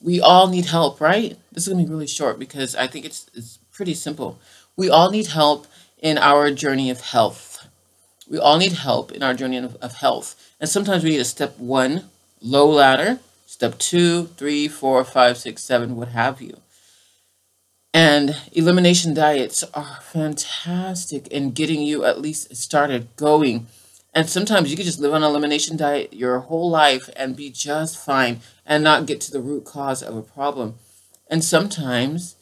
[0.04, 1.38] We all need help, right?
[1.54, 4.38] This is going to be really short because I think it's, it's pretty simple.
[4.76, 5.66] We all need help
[5.98, 7.70] in our journey of health.
[8.30, 10.36] We all need help in our journey of, of health.
[10.60, 12.10] And sometimes we need a step one,
[12.42, 16.58] low ladder, step two, three, four, five, six, seven, what have you.
[17.98, 23.66] And elimination diets are fantastic in getting you at least started going.
[24.14, 27.50] And sometimes you can just live on an elimination diet your whole life and be
[27.50, 30.76] just fine and not get to the root cause of a problem.
[31.28, 32.36] And sometimes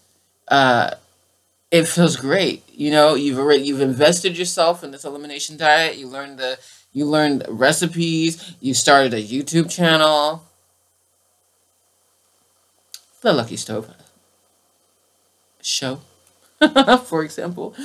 [0.50, 0.96] uh,
[1.72, 2.66] it feels great.
[2.70, 5.96] You know, you've already you've invested yourself in this elimination diet.
[5.96, 6.60] You learned the
[6.92, 8.56] you learned recipes.
[8.60, 10.44] You started a YouTube channel.
[13.22, 14.05] The Lucky Stove
[15.66, 16.00] show,
[17.06, 17.76] for example.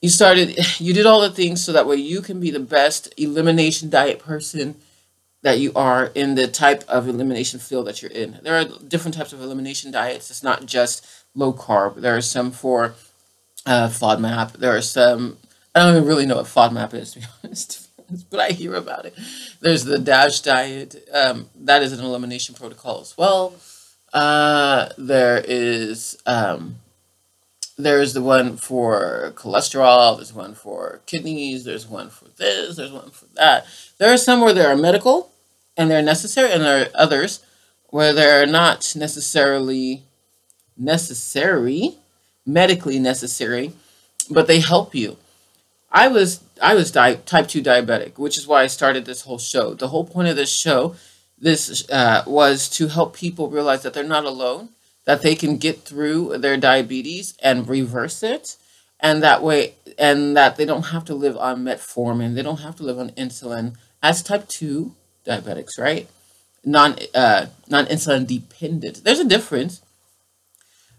[0.00, 3.12] You started, you did all the things so that way you can be the best
[3.18, 4.76] elimination diet person
[5.42, 8.38] that you are in the type of elimination field that you're in.
[8.42, 10.30] There are different types of elimination diets.
[10.30, 11.96] It's not just low carb.
[11.96, 12.94] There are some for
[13.66, 14.54] uh, FODMAP.
[14.54, 15.38] There are some,
[15.74, 17.88] I don't even really know what FODMAP is, to be honest,
[18.30, 19.14] but I hear about it.
[19.60, 21.08] There's the DASH diet.
[21.12, 23.54] Um, that is an elimination protocol as well.
[24.12, 26.76] Uh, there is um,
[27.78, 30.16] there's the one for cholesterol.
[30.16, 31.64] There's one for kidneys.
[31.64, 32.76] There's one for this.
[32.76, 33.66] There's one for that.
[33.98, 35.30] There are some where they are medical
[35.76, 37.44] and they're necessary, and there are others
[37.88, 40.02] where they're not necessarily
[40.76, 41.96] necessary,
[42.46, 43.72] medically necessary,
[44.30, 45.16] but they help you.
[45.92, 49.74] I was I was type two diabetic, which is why I started this whole show.
[49.74, 50.94] The whole point of this show
[51.40, 54.70] this uh, was to help people realize that they're not alone,
[55.06, 58.56] that they can get through their diabetes and reverse it,
[59.00, 62.76] and that way, and that they don't have to live on metformin, they don't have
[62.76, 64.94] to live on insulin as type two
[65.26, 66.08] diabetics, right?
[66.64, 69.02] Non uh, non insulin dependent.
[69.02, 69.80] There's a difference.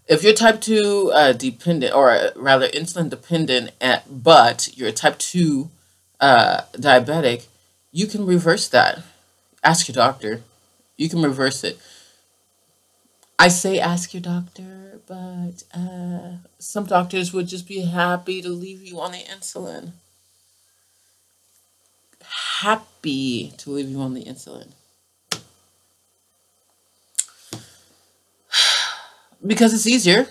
[0.08, 4.92] If you're type two uh, dependent, or uh, rather insulin dependent, at, but you're a
[4.92, 5.70] type two
[6.20, 7.46] uh, diabetic,
[7.92, 9.04] you can reverse that
[9.62, 10.42] Ask your doctor.
[10.96, 11.78] You can reverse it.
[13.38, 18.82] I say ask your doctor, but uh, some doctors would just be happy to leave
[18.82, 19.92] you on the insulin.
[22.60, 24.68] Happy to leave you on the insulin.
[29.46, 30.28] because it's easier,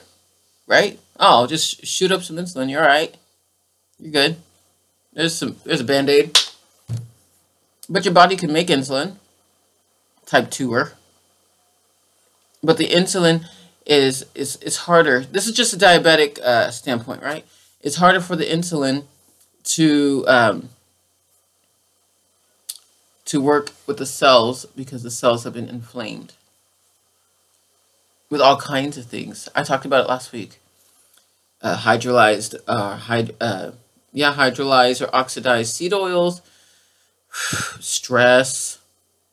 [0.67, 0.99] right?
[1.19, 2.69] Oh, just shoot up some insulin.
[2.69, 3.15] You're all right.
[3.99, 4.37] You're good.
[5.13, 5.57] There's some.
[5.65, 6.39] There's a band aid.
[7.91, 9.17] But your body can make insulin
[10.25, 10.93] type 2er.
[12.63, 13.45] But the insulin
[13.85, 15.19] is, is, is harder.
[15.19, 17.45] This is just a diabetic uh, standpoint, right?
[17.81, 19.03] It's harder for the insulin
[19.63, 20.69] to um,
[23.25, 26.33] to work with the cells because the cells have been inflamed
[28.29, 29.49] with all kinds of things.
[29.55, 30.59] I talked about it last week.
[31.61, 33.71] Uh, hydrolyzed, uh, hyd uh,
[34.13, 36.41] yeah, hydrolyzed or oxidized seed oils,
[37.79, 38.79] stress,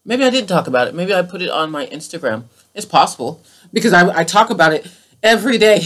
[0.05, 0.95] Maybe I didn't talk about it.
[0.95, 2.45] Maybe I put it on my Instagram.
[2.75, 3.43] It's possible
[3.75, 4.87] because I, I talk about it
[5.23, 5.83] every day.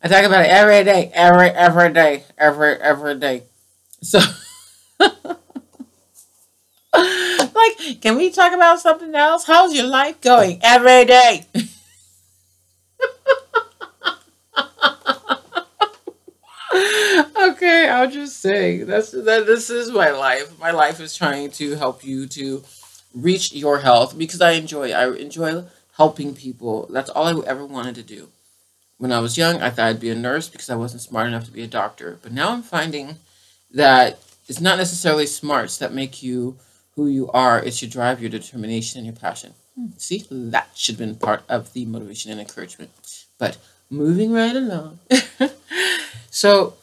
[0.00, 3.42] I talk about it every day, every every day, every every day.
[4.00, 4.20] So,
[6.94, 9.44] like, can we talk about something else?
[9.46, 11.46] How's your life going every day?
[17.52, 19.46] okay, I'll just say that's that.
[19.46, 20.58] This is my life.
[20.58, 22.62] My life is trying to help you to
[23.14, 25.64] reach your health because I enjoy I enjoy
[25.96, 26.88] helping people.
[26.90, 28.28] That's all I ever wanted to do.
[28.98, 31.44] When I was young, I thought I'd be a nurse because I wasn't smart enough
[31.44, 32.18] to be a doctor.
[32.22, 33.16] But now I'm finding
[33.72, 36.58] that it's not necessarily smarts that make you
[36.94, 37.58] who you are.
[37.62, 39.54] it should drive, your determination, and your passion.
[39.74, 39.88] Hmm.
[39.96, 42.90] See, that should have been part of the motivation and encouragement.
[43.38, 43.58] But
[43.90, 45.00] moving right along.
[46.30, 46.74] so,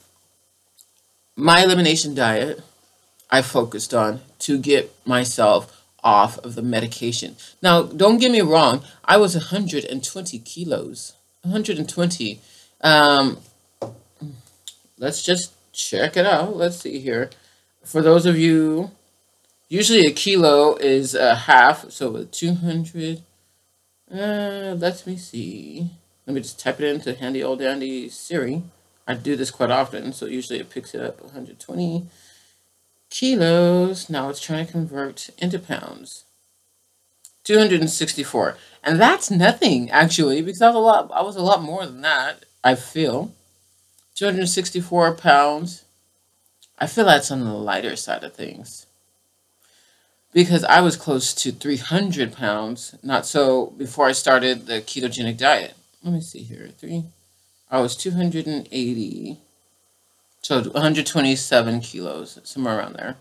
[1.35, 2.61] my elimination diet,
[3.29, 7.35] I focused on to get myself off of the medication.
[7.61, 11.13] Now, don't get me wrong, I was 120 kilos.
[11.43, 12.39] 120.
[12.81, 13.37] Um,
[14.97, 16.55] let's just check it out.
[16.55, 17.29] Let's see here.
[17.83, 18.91] For those of you,
[19.69, 23.21] usually a kilo is a half, so 200.
[24.11, 25.89] Uh, let me see.
[26.27, 28.63] Let me just type it into handy old dandy Siri.
[29.11, 32.07] I do this quite often, so usually it picks it up 120
[33.09, 34.09] kilos.
[34.09, 36.23] Now it's trying to convert into pounds.
[37.43, 38.57] 264.
[38.85, 41.99] And that's nothing, actually, because I was a lot, I was a lot more than
[42.01, 43.33] that, I feel.
[44.15, 45.83] 264 pounds.
[46.79, 48.85] I feel that's on the lighter side of things.
[50.31, 55.75] Because I was close to 300 pounds, not so before I started the ketogenic diet.
[56.01, 56.69] Let me see here.
[56.77, 57.03] Three.
[57.71, 59.37] I was 280.
[60.41, 63.15] So 127 kilos, somewhere around there.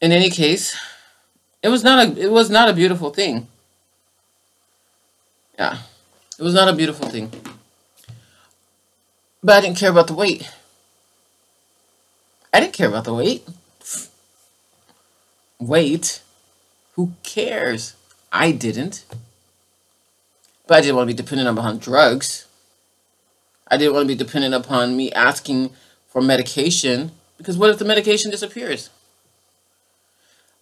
[0.00, 0.76] In any case,
[1.62, 3.48] it was not a it was not a beautiful thing.
[5.58, 5.78] Yeah.
[6.38, 7.30] It was not a beautiful thing.
[9.42, 10.50] But I didn't care about the weight.
[12.52, 13.46] I didn't care about the weight.
[15.58, 16.22] weight.
[16.94, 17.94] Who cares?
[18.32, 19.04] I didn't.
[20.66, 22.46] But I didn't want to be dependent upon drugs.
[23.72, 25.70] I didn't want to be dependent upon me asking
[26.06, 28.90] for medication because what if the medication disappears?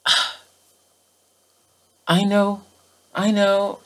[2.07, 2.63] I know,
[3.13, 3.81] I know.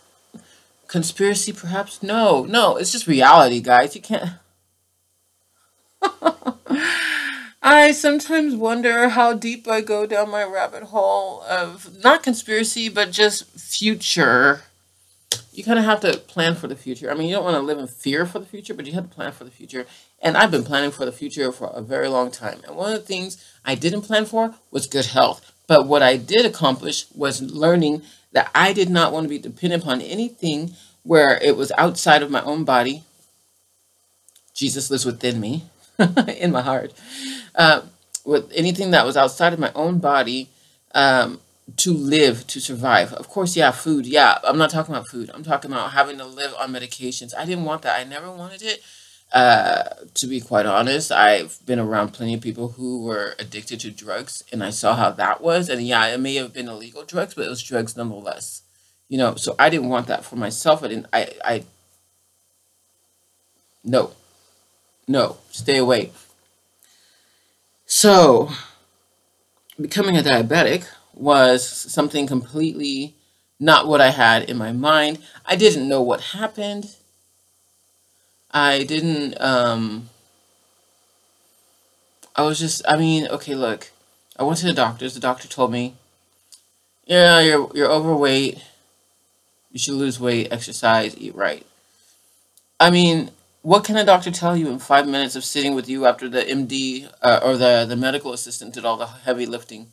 [0.88, 2.02] Conspiracy, perhaps?
[2.02, 3.96] No, no, it's just reality, guys.
[3.96, 4.32] You can't.
[7.62, 13.10] I sometimes wonder how deep I go down my rabbit hole of not conspiracy, but
[13.10, 14.64] just future.
[15.54, 17.10] You kind of have to plan for the future.
[17.10, 19.08] I mean, you don't want to live in fear for the future, but you have
[19.08, 19.86] to plan for the future.
[20.20, 22.60] And I've been planning for the future for a very long time.
[22.66, 25.52] And one of the things I didn't plan for was good health.
[25.68, 29.84] But what I did accomplish was learning that I did not want to be dependent
[29.84, 33.04] upon anything where it was outside of my own body.
[34.54, 35.66] Jesus lives within me,
[36.36, 36.92] in my heart.
[37.54, 37.82] Uh,
[38.24, 40.48] with anything that was outside of my own body
[40.94, 41.40] um,
[41.76, 43.12] to live, to survive.
[43.14, 44.06] Of course, yeah, food.
[44.06, 45.30] Yeah, I'm not talking about food.
[45.32, 47.32] I'm talking about having to live on medications.
[47.36, 47.98] I didn't want that.
[47.98, 48.82] I never wanted it.
[49.32, 49.82] Uh,
[50.14, 54.44] to be quite honest, I've been around plenty of people who were addicted to drugs,
[54.52, 55.68] and I saw how that was.
[55.68, 58.62] And yeah, it may have been illegal drugs, but it was drugs nonetheless.
[59.08, 60.84] You know, so I didn't want that for myself.
[60.84, 61.06] I didn't.
[61.12, 61.32] I.
[61.44, 61.64] I.
[63.82, 64.12] No.
[65.08, 65.38] No.
[65.50, 66.12] Stay away.
[67.86, 68.50] So,
[69.80, 73.14] becoming a diabetic was something completely
[73.60, 75.18] not what I had in my mind.
[75.46, 76.96] I didn't know what happened.
[78.50, 80.10] I didn't, um,
[82.36, 83.90] I was just, I mean, okay, look,
[84.38, 85.14] I went to the doctors.
[85.14, 85.94] The doctor told me,
[87.06, 88.58] yeah, you're, you're overweight.
[89.72, 91.66] You should lose weight, exercise, eat right.
[92.78, 93.30] I mean,
[93.62, 96.42] what can a doctor tell you in five minutes of sitting with you after the
[96.42, 99.92] MD uh, or the, the medical assistant did all the heavy lifting?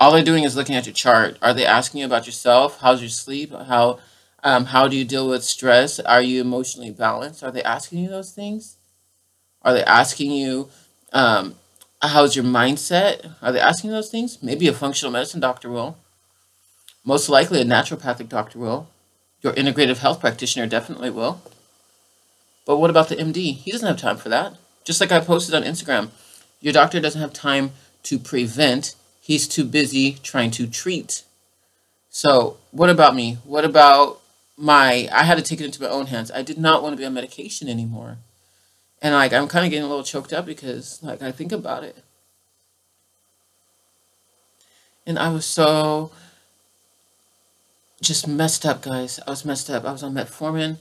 [0.00, 1.38] All they're doing is looking at your chart.
[1.42, 2.80] Are they asking you about yourself?
[2.80, 3.52] How's your sleep?
[3.52, 3.98] How
[4.44, 5.98] um, how do you deal with stress?
[5.98, 7.42] Are you emotionally balanced?
[7.42, 8.76] Are they asking you those things?
[9.62, 10.68] Are they asking you,
[11.12, 11.56] um,
[12.00, 13.34] how's your mindset?
[13.42, 14.40] Are they asking you those things?
[14.40, 15.98] Maybe a functional medicine doctor will.
[17.04, 18.88] Most likely a naturopathic doctor will.
[19.42, 21.42] Your integrative health practitioner definitely will.
[22.64, 23.54] But what about the MD?
[23.54, 24.54] He doesn't have time for that.
[24.84, 26.10] Just like I posted on Instagram,
[26.60, 27.72] your doctor doesn't have time
[28.04, 28.94] to prevent.
[29.28, 31.22] He's too busy trying to treat.
[32.08, 33.36] So, what about me?
[33.44, 34.22] What about
[34.56, 36.30] my I had to take it into my own hands.
[36.30, 38.16] I did not want to be on medication anymore.
[39.02, 41.84] And like I'm kind of getting a little choked up because like I think about
[41.84, 41.98] it.
[45.06, 46.10] And I was so
[48.00, 49.20] just messed up, guys.
[49.26, 49.84] I was messed up.
[49.84, 50.78] I was on metformin.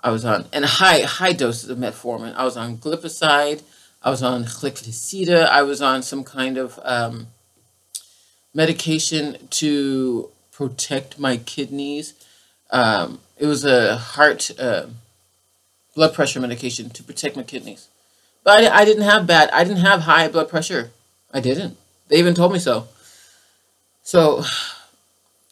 [0.00, 2.34] I was on and high high doses of metformin.
[2.34, 3.62] I was on glipizide.
[4.02, 5.46] I was on gliclazide.
[5.46, 7.28] I was on some kind of um,
[8.54, 12.14] medication to protect my kidneys
[12.70, 14.86] um, it was a heart uh,
[15.94, 17.88] blood pressure medication to protect my kidneys.
[18.42, 20.90] But I, I didn't have bad, I didn't have high blood pressure.
[21.32, 21.76] I didn't.
[22.08, 22.88] They even told me so.
[24.02, 24.44] So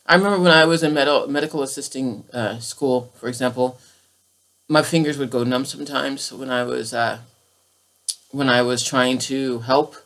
[0.06, 3.78] I remember when I was in med- medical assisting uh, school, for example,
[4.68, 7.18] my fingers would go numb sometimes when I was uh,
[8.30, 9.96] when I was trying to help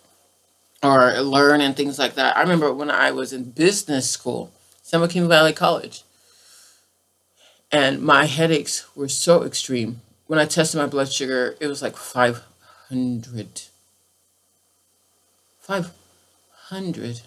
[0.82, 2.36] or learn and things like that.
[2.36, 6.02] I remember when I was in business school, San Joaquin Valley College
[7.72, 10.00] and my headaches were so extreme.
[10.26, 13.62] When I tested my blood sugar, it was like 500.
[15.60, 17.20] 500.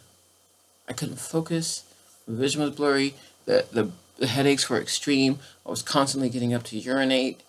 [0.87, 1.83] I couldn't focus.
[2.27, 3.13] My vision was blurry.
[3.45, 5.39] The, the, the headaches were extreme.
[5.65, 7.41] I was constantly getting up to urinate.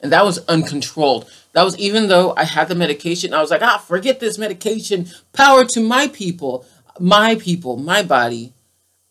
[0.00, 1.28] And that was uncontrolled.
[1.52, 5.06] That was even though I had the medication, I was like, ah, forget this medication.
[5.32, 6.66] Power to my people,
[7.00, 8.52] my people, my body.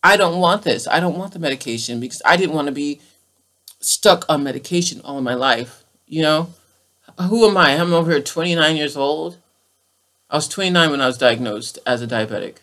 [0.04, 0.88] I don't want this.
[0.88, 3.02] I don't want the medication because I didn't want to be
[3.80, 5.84] stuck on medication all my life.
[6.06, 6.50] You know,
[7.20, 7.72] who am I?
[7.72, 9.38] I'm over here 29 years old.
[10.30, 12.58] I was 29 when I was diagnosed as a diabetic.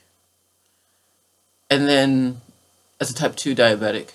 [1.68, 2.40] And then
[3.00, 4.10] as a type 2 diabetic.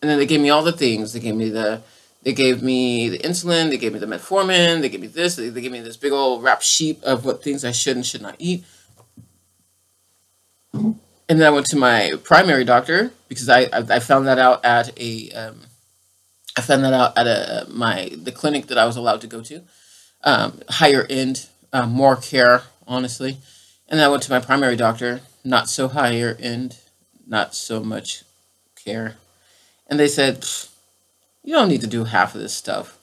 [0.00, 1.12] And then they gave me all the things.
[1.12, 1.82] They gave me the
[2.24, 5.50] they gave me the insulin, they gave me the metformin, they gave me this, they,
[5.50, 8.22] they gave me this big old rap sheet of what things I should and should
[8.22, 8.64] not eat.
[10.72, 14.64] And then I went to my primary doctor because I I, I found that out
[14.64, 15.60] at a um,
[16.56, 19.40] I found that out at a my the clinic that I was allowed to go
[19.42, 19.62] to,
[20.22, 23.38] um, higher end, um, more care, honestly.
[23.88, 26.78] And then I went to my primary doctor, not so higher end,
[27.26, 28.24] not so much
[28.76, 29.16] care,
[29.86, 30.44] and they said,
[31.44, 32.98] "You don't need to do half of this stuff.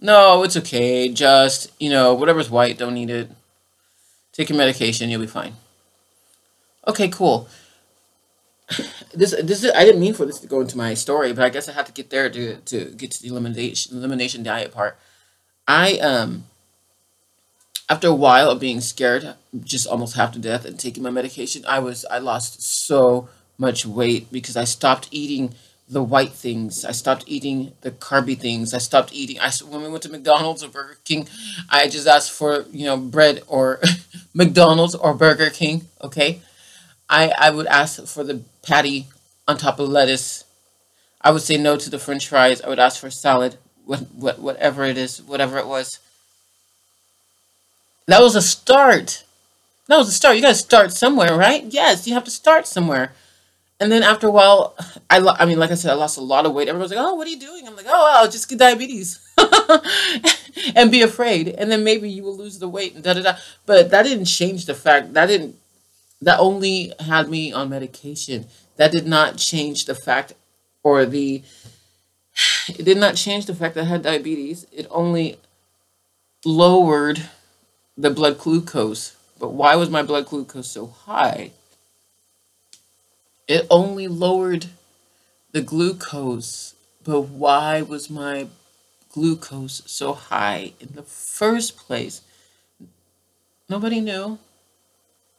[0.00, 1.08] No, it's okay.
[1.08, 3.30] Just you know, whatever's white, don't eat it.
[4.32, 5.54] Take your medication, you'll be fine."
[6.86, 7.48] Okay, cool.
[9.12, 11.48] This this is I didn't mean for this to go into my story, but I
[11.48, 14.96] guess I have to get there to to get to the elimination elimination diet part.
[15.66, 16.44] I um
[17.88, 19.34] after a while of being scared,
[19.64, 23.84] just almost half to death, and taking my medication, I was I lost so much
[23.84, 25.54] weight because I stopped eating
[25.90, 26.84] the white things.
[26.84, 28.72] I stopped eating the carby things.
[28.72, 29.38] I stopped eating.
[29.40, 31.28] I when we went to McDonald's or Burger King,
[31.68, 33.80] I just asked for you know bread or
[34.34, 35.88] McDonald's or Burger King.
[36.02, 36.40] Okay,
[37.08, 39.08] I I would ask for the patty
[39.48, 40.44] on top of lettuce.
[41.22, 42.62] I would say no to the French fries.
[42.62, 43.58] I would ask for salad.
[43.86, 45.98] What what whatever it is, whatever it was.
[48.06, 49.24] That was a start.
[49.88, 50.36] That was a start.
[50.36, 51.64] You got to start somewhere, right?
[51.64, 53.12] Yes, you have to start somewhere.
[53.80, 54.76] And then after a while,
[55.08, 56.68] I, lo- I mean, like I said, I lost a lot of weight.
[56.68, 59.18] Everyone's like, "Oh, what are you doing?" I'm like, "Oh, well, just get diabetes
[60.76, 63.36] and be afraid, and then maybe you will lose the weight and da da da."
[63.66, 65.56] But that didn't change the fact that didn't
[66.22, 68.46] that only had me on medication.
[68.76, 70.34] That did not change the fact
[70.82, 71.42] or the
[72.68, 74.66] it did not change the fact that I had diabetes.
[74.72, 75.38] It only
[76.44, 77.22] lowered
[77.96, 79.16] the blood glucose.
[79.38, 81.52] But why was my blood glucose so high?
[83.50, 84.66] It only lowered
[85.50, 86.76] the glucose.
[87.02, 88.46] But why was my
[89.10, 92.20] glucose so high in the first place?
[93.68, 94.38] Nobody knew.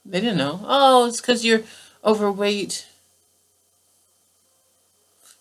[0.04, 0.60] They didn't know.
[0.64, 1.62] Oh, it's because you're
[2.04, 2.86] overweight.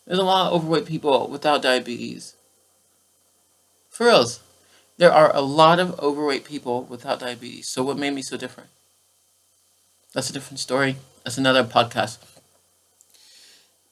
[0.07, 2.35] There's a lot of overweight people without diabetes.
[3.89, 4.39] For reals.
[4.95, 7.67] There are a lot of overweight people without diabetes.
[7.67, 8.69] So what made me so different?
[10.13, 10.95] That's a different story.
[11.25, 12.30] That's another podcast.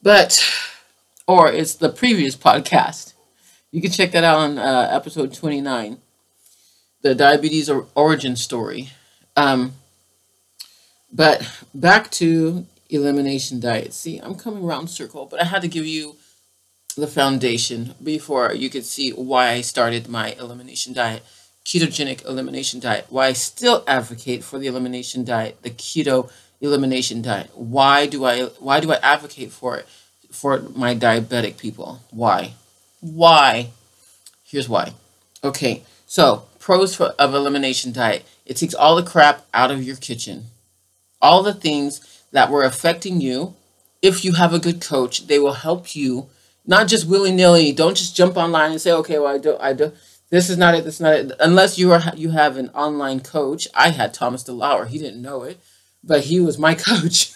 [0.02, 0.42] But,
[1.26, 3.14] or it's the previous podcast.
[3.70, 5.98] You can check that out on uh, episode 29,
[7.02, 8.90] the diabetes or origin story.
[9.36, 9.74] Um,
[11.12, 13.92] but back to elimination diet.
[13.92, 16.16] See, I'm coming round circle, but I had to give you
[16.96, 21.22] the foundation before you could see why I started my elimination diet,
[21.64, 26.30] ketogenic elimination diet, why I still advocate for the elimination diet, the keto
[26.60, 27.50] elimination diet.
[27.54, 29.86] Why do I why do I advocate for it
[30.30, 32.00] for my diabetic people?
[32.10, 32.54] Why?
[33.00, 33.70] Why?
[34.44, 34.94] Here's why.
[35.42, 38.24] Okay, so pros for, of elimination diet.
[38.44, 40.46] It takes all the crap out of your kitchen.
[41.22, 43.54] All the things that were affecting you.
[44.02, 46.28] If you have a good coach, they will help you,
[46.66, 47.70] not just willy nilly.
[47.72, 49.94] Don't just jump online and say, okay, well, I don't, I don't.
[50.30, 50.84] This is not it.
[50.84, 51.32] This is not it.
[51.38, 53.68] Unless you are you have an online coach.
[53.74, 54.86] I had Thomas DeLauer.
[54.86, 55.60] He didn't know it,
[56.02, 57.32] but he was my coach.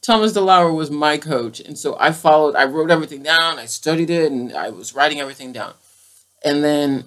[0.00, 2.56] Thomas DeLauer was my coach, and so I followed.
[2.56, 3.58] I wrote everything down.
[3.58, 5.74] I studied it, and I was writing everything down.
[6.44, 7.04] And then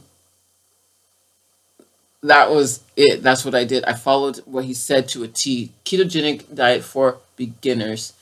[2.24, 3.24] that was it.
[3.24, 3.84] That's what I did.
[3.86, 5.72] I followed what he said to a T.
[5.86, 8.14] Ketogenic diet for beginners.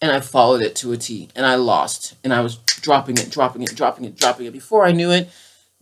[0.00, 1.28] And I followed it to a T.
[1.36, 2.14] And I lost.
[2.24, 4.52] And I was dropping it, dropping it, dropping it, dropping it.
[4.52, 5.28] Before I knew it,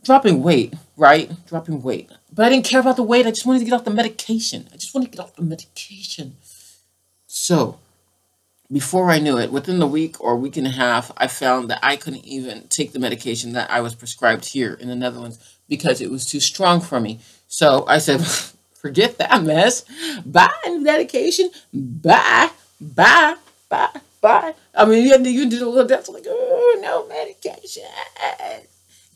[0.03, 1.31] dropping weight, right?
[1.47, 2.09] Dropping weight.
[2.33, 3.25] But I didn't care about the weight.
[3.27, 4.67] I just wanted to get off the medication.
[4.73, 6.37] I just wanted to get off the medication.
[7.27, 7.79] So,
[8.71, 11.79] before I knew it, within the week or week and a half, I found that
[11.83, 15.99] I couldn't even take the medication that I was prescribed here in the Netherlands because
[15.99, 17.19] it was too strong for me.
[17.47, 18.25] So I said,
[18.73, 19.83] forget that mess.
[20.25, 20.49] Bye,
[20.79, 21.51] medication.
[21.73, 22.49] Bye,
[22.79, 23.35] bye,
[23.67, 23.89] bye,
[24.21, 24.53] bye.
[24.73, 27.83] I mean, you, you did a little dance like, oh, no medication.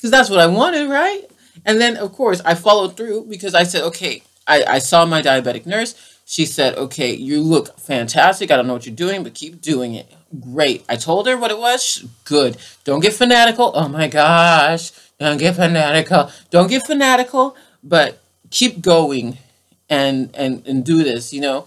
[0.06, 1.24] Because that's what I wanted, right?
[1.66, 5.20] And then, of course, I followed through because I said, okay, I, I saw my
[5.20, 5.96] diabetic nurse.
[6.26, 8.52] She said, okay, you look fantastic.
[8.52, 10.06] I don't know what you're doing, but keep doing it.
[10.40, 10.86] Great.
[10.88, 12.06] I told her what it was.
[12.24, 12.58] Good.
[12.84, 13.72] Don't get fanatical.
[13.74, 14.92] Oh my gosh.
[15.20, 16.30] Don't get fanatical.
[16.52, 19.40] Don't get fanatical, but keep going
[19.90, 21.66] and and and do this, you know.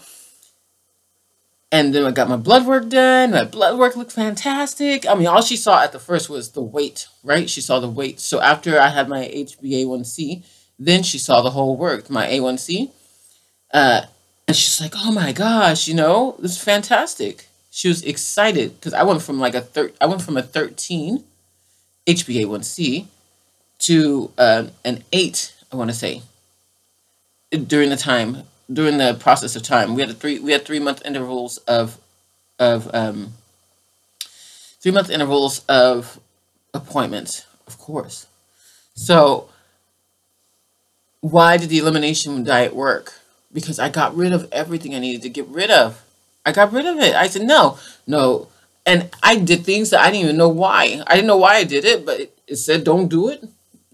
[1.71, 3.33] And then I got my blood work done.
[3.33, 5.07] My blood work looked fantastic.
[5.07, 7.49] I mean, all she saw at the first was the weight, right?
[7.49, 8.21] She saw the weight.
[8.21, 10.43] So after I had my HbA1c,
[10.79, 12.91] then she saw the whole work, my A1C.
[13.73, 14.03] Uh,
[14.47, 18.95] and she's like, "Oh my gosh, you know, this is fantastic." She was excited because
[18.95, 21.25] I went from like a thir- I went from a 13
[22.07, 23.07] HbA1c
[23.81, 26.23] to uh, an 8, I want to say,
[27.51, 29.95] during the time during the process of time.
[29.95, 31.99] We had a three we had three month intervals of
[32.59, 33.33] of um
[34.81, 36.21] three month intervals of
[36.75, 38.27] appointments, of course.
[38.95, 39.49] So
[41.21, 43.15] why did the elimination diet work?
[43.53, 46.05] Because I got rid of everything I needed to get rid of.
[46.45, 47.15] I got rid of it.
[47.15, 48.49] I said no, no.
[48.87, 51.03] And I did things that I didn't even know why.
[51.07, 53.45] I didn't know why I did it, but it, it said don't do it.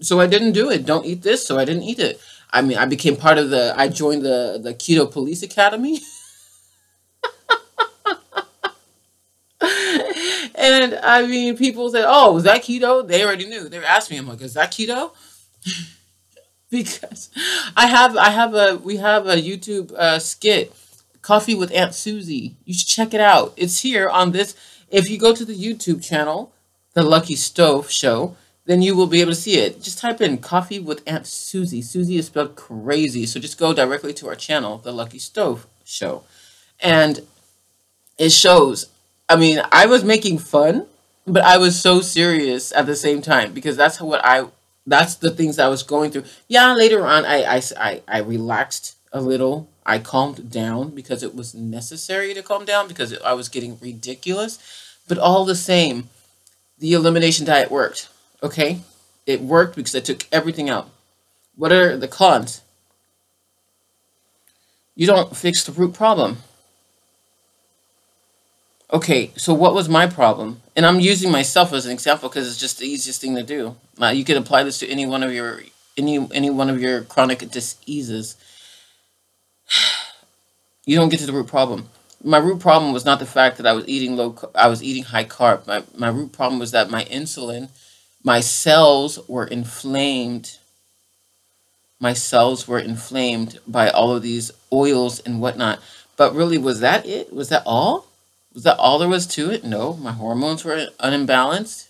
[0.01, 0.85] So I didn't do it.
[0.85, 2.19] Don't eat this, so I didn't eat it.
[2.55, 3.73] I mean, I became part of the.
[3.75, 5.99] I joined the the Keto Police Academy.
[10.55, 13.67] and I mean, people said, "Oh, was that keto?" They already knew.
[13.67, 15.11] They were asking me, "I'm like, is that keto?"
[16.69, 17.29] because
[17.75, 20.73] I have, I have a, we have a YouTube uh, skit,
[21.21, 22.55] Coffee with Aunt Susie.
[22.63, 23.53] You should check it out.
[23.57, 24.55] It's here on this.
[24.89, 26.53] If you go to the YouTube channel,
[26.93, 29.81] the Lucky Stove Show, then you will be able to see it.
[29.81, 31.81] Just type in Coffee with Aunt Susie.
[31.81, 36.23] Susie is spelled crazy, so just go directly to our channel, the Lucky Stove Show,
[36.79, 37.21] and
[38.17, 38.87] it shows
[39.27, 40.85] I mean, I was making fun,
[41.25, 44.47] but I was so serious at the same time because that's what I
[44.85, 46.25] that's the things I was going through.
[46.47, 49.67] Yeah, later on I I I, I relaxed a little.
[49.85, 54.59] I calmed down because it was necessary to calm down because I was getting ridiculous.
[55.07, 56.09] But all the same,
[56.79, 58.09] the elimination diet worked.
[58.43, 58.81] Okay?
[59.25, 60.89] It worked because I took everything out.
[61.55, 62.61] What are the cons?
[64.95, 66.37] You don't fix the root problem.
[68.93, 70.61] Okay, so what was my problem?
[70.75, 73.75] And I'm using myself as an example because it's just the easiest thing to do.
[73.99, 75.61] Uh, you could apply this to any one of your
[75.97, 78.35] any any one of your chronic diseases.
[80.87, 81.89] You don't get to the root problem.
[82.23, 84.37] My root problem was not the fact that I was eating low.
[84.53, 85.65] I was eating high carb.
[85.65, 87.69] My my root problem was that my insulin,
[88.25, 90.57] my cells were inflamed.
[91.99, 95.79] My cells were inflamed by all of these oils and whatnot.
[96.17, 97.31] But really, was that it?
[97.31, 98.07] Was that all?
[98.53, 99.63] Was that all there was to it?
[99.63, 101.89] No, my hormones were unimbalanced.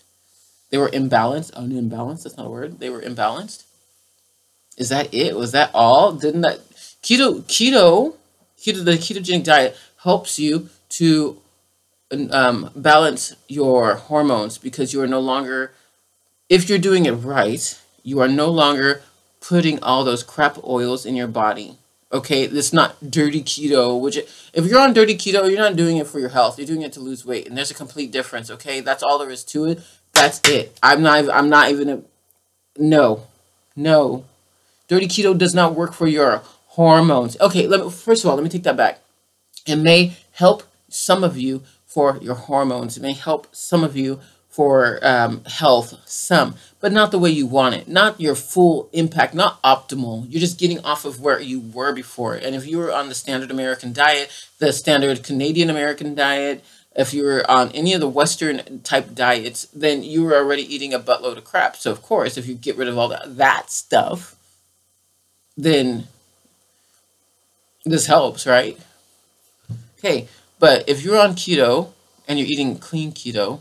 [0.70, 2.24] They were imbalanced, unimbalanced.
[2.24, 2.80] That's not a word.
[2.80, 3.64] They were imbalanced.
[4.76, 5.36] Is that it?
[5.36, 6.12] Was that all?
[6.12, 6.58] Didn't that
[7.02, 8.14] keto keto
[8.58, 11.40] keto the ketogenic diet helps you to
[12.30, 15.72] um, balance your hormones because you are no longer,
[16.48, 19.02] if you're doing it right, you are no longer
[19.40, 21.78] putting all those crap oils in your body.
[22.12, 24.00] Okay, it's not dirty keto.
[24.00, 26.58] Which if you're on dirty keto, you're not doing it for your health.
[26.58, 28.50] You're doing it to lose weight, and there's a complete difference.
[28.50, 29.80] Okay, that's all there is to it.
[30.12, 30.78] That's it.
[30.82, 31.28] I'm not.
[31.28, 32.02] I'm not even a.
[32.78, 33.26] No,
[33.74, 34.24] no.
[34.88, 37.38] Dirty keto does not work for your hormones.
[37.40, 37.90] Okay, let me.
[37.90, 39.00] First of all, let me take that back.
[39.66, 42.96] It may help some of you for your hormones.
[42.96, 44.20] It may help some of you
[44.56, 47.86] for um, health, some, but not the way you want it.
[47.86, 50.24] Not your full impact, not optimal.
[50.30, 52.32] You're just getting off of where you were before.
[52.36, 56.64] And if you were on the standard American diet, the standard Canadian American diet,
[56.96, 60.94] if you were on any of the Western type diets, then you were already eating
[60.94, 61.76] a buttload of crap.
[61.76, 64.36] So, of course, if you get rid of all that, that stuff,
[65.54, 66.08] then
[67.84, 68.78] this helps, right?
[69.98, 70.28] Okay,
[70.58, 71.92] but if you're on keto
[72.26, 73.60] and you're eating clean keto,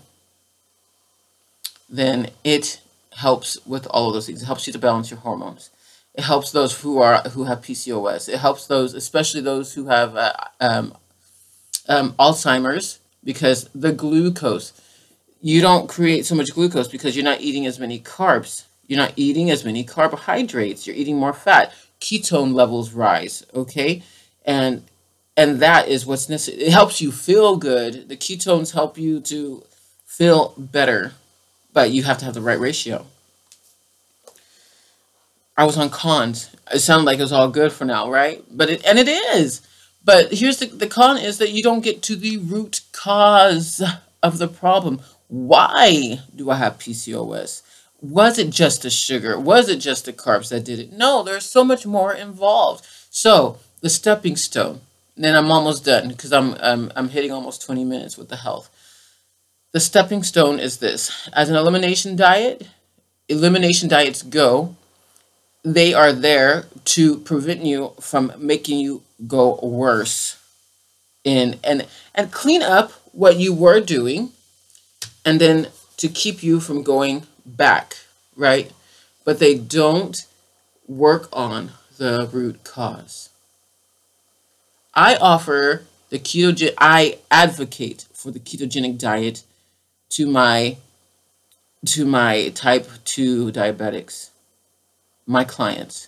[1.90, 2.80] then it
[3.16, 4.42] helps with all of those things.
[4.42, 5.70] It helps you to balance your hormones.
[6.14, 8.30] It helps those who are who have PCOS.
[8.30, 10.96] It helps those, especially those who have uh, um,
[11.88, 14.74] um, Alzheimer's, because the glucose.
[15.42, 18.64] You don't create so much glucose because you're not eating as many carbs.
[18.88, 20.88] You're not eating as many carbohydrates.
[20.88, 21.72] You're eating more fat.
[22.00, 23.46] Ketone levels rise.
[23.54, 24.02] Okay,
[24.46, 24.84] and
[25.38, 26.64] and that is what's necessary.
[26.64, 28.10] It helps you feel good.
[28.10, 29.64] The ketones help you to
[30.06, 31.14] feel better
[31.76, 33.06] but you have to have the right ratio.
[35.58, 36.50] I was on cons.
[36.74, 38.44] It sounded like it was all good for now, right?
[38.50, 39.62] But it and it is.
[40.04, 43.84] But here's the the con is that you don't get to the root cause
[44.24, 45.02] of the problem.
[45.28, 47.62] Why do I have PCOS?
[48.02, 49.38] Was it just the sugar?
[49.38, 50.94] Was it just the carbs that did it?
[50.94, 52.86] No, there's so much more involved.
[53.10, 54.82] So the stepping stone.
[55.18, 58.70] Then I'm almost done because I'm, I'm I'm hitting almost 20 minutes with the health.
[59.76, 61.28] The stepping stone is this.
[61.34, 62.70] As an elimination diet,
[63.28, 64.78] elimination diets go,
[65.66, 70.38] they are there to prevent you from making you go worse
[71.26, 74.32] in and and clean up what you were doing
[75.26, 75.68] and then
[75.98, 77.98] to keep you from going back,
[78.38, 78.72] right?
[79.26, 80.26] But they don't
[80.88, 83.28] work on the root cause.
[84.94, 89.44] I offer the ketogen I advocate for the ketogenic diet
[90.10, 90.78] to my
[91.86, 94.30] to my type 2 diabetics,
[95.28, 96.08] my clients,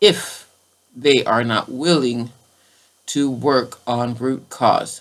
[0.00, 0.48] if
[0.94, 2.30] they are not willing
[3.06, 5.00] to work on root cause.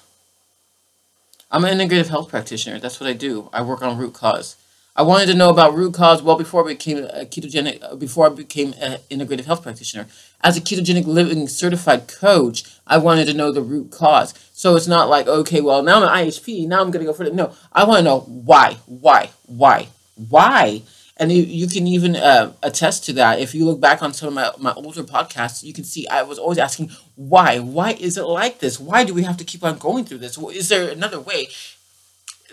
[1.52, 2.80] I'm an integrative health practitioner.
[2.80, 3.50] That's what I do.
[3.54, 4.56] I work on root cause.
[4.96, 8.30] I wanted to know about root cause well before I became a ketogenic, before I
[8.30, 10.08] became an integrative health practitioner.
[10.42, 14.34] As a ketogenic living certified coach, I wanted to know the root cause.
[14.52, 17.14] So it's not like, okay, well, now I'm an IHP, now I'm going to go
[17.14, 17.34] for it.
[17.34, 20.82] No, I want to know why, why, why, why.
[21.16, 23.40] And you, you can even uh, attest to that.
[23.40, 26.24] If you look back on some of my, my older podcasts, you can see I
[26.24, 27.60] was always asking, why?
[27.60, 28.80] Why is it like this?
[28.80, 30.38] Why do we have to keep on going through this?
[30.38, 31.50] Is there another way?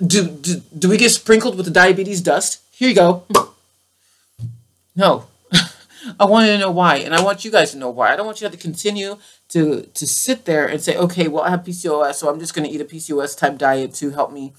[0.04, 2.60] Do, do, do we get sprinkled with the diabetes dust?
[2.72, 3.24] Here you go.
[4.94, 5.26] No.
[6.20, 8.12] I want to know why, and I want you guys to know why.
[8.12, 9.16] I don't want you to, to continue
[9.50, 12.68] to to sit there and say, okay, well, I have PCOS, so I'm just going
[12.68, 14.52] to eat a PCOS type diet to help me,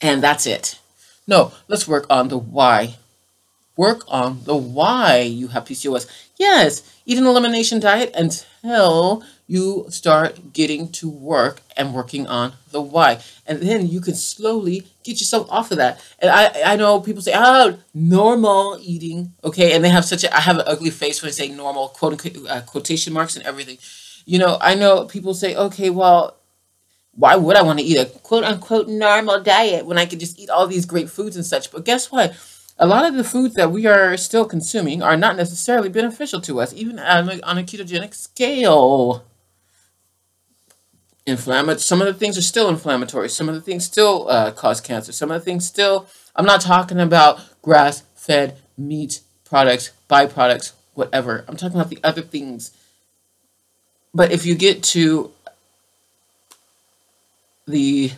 [0.00, 0.78] and that's it.
[1.26, 2.96] No, let's work on the why.
[3.76, 6.06] Work on the why you have PCOS.
[6.36, 12.82] Yes, eat an elimination diet until you start getting to work and working on the
[12.82, 13.18] why.
[13.46, 16.00] And then you can slowly get yourself off of that.
[16.18, 19.32] And I, I know people say, oh, normal eating.
[19.42, 19.74] Okay.
[19.74, 22.24] And they have such a, I have an ugly face when I say normal, quote
[22.46, 23.78] uh, quotation marks and everything.
[24.26, 26.36] You know, I know people say, okay, well,
[27.14, 30.38] why would I want to eat a quote unquote normal diet when I could just
[30.38, 31.72] eat all these great foods and such?
[31.72, 32.36] But guess what?
[32.78, 36.60] A lot of the foods that we are still consuming are not necessarily beneficial to
[36.60, 39.24] us, even on a, on a ketogenic scale.
[41.28, 41.80] Inflammatory.
[41.80, 43.28] Some of the things are still inflammatory.
[43.28, 45.12] Some of the things still uh, cause cancer.
[45.12, 46.06] Some of the things still.
[46.34, 51.44] I'm not talking about grass-fed meat products, byproducts, whatever.
[51.46, 52.70] I'm talking about the other things.
[54.14, 55.30] But if you get to
[57.66, 58.12] the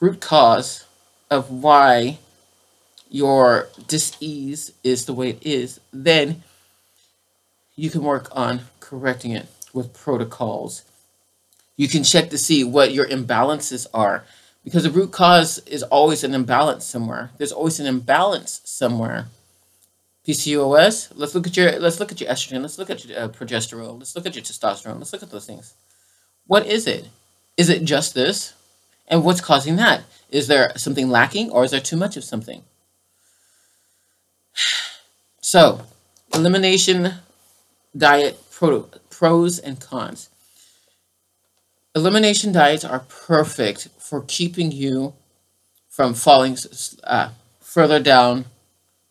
[0.00, 0.86] root cause
[1.30, 2.18] of why
[3.10, 6.42] your dis-ease is the way it is, then
[7.74, 10.82] you can work on correcting it with protocols.
[11.76, 14.24] You can check to see what your imbalances are
[14.64, 17.30] because the root cause is always an imbalance somewhere.
[17.38, 19.26] There's always an imbalance somewhere.
[20.26, 23.28] PCOS, let's look at your let's look at your estrogen, let's look at your uh,
[23.28, 25.74] progesterone, let's look at your testosterone, let's look at those things.
[26.48, 27.08] What is it?
[27.56, 28.54] Is it just this?
[29.06, 30.02] And what's causing that?
[30.30, 32.62] Is there something lacking or is there too much of something?
[35.40, 35.82] So,
[36.34, 37.12] elimination
[37.96, 40.28] diet pro- pros and cons.
[41.96, 45.14] Elimination diets are perfect for keeping you
[45.88, 46.58] from falling
[47.04, 48.44] uh, further down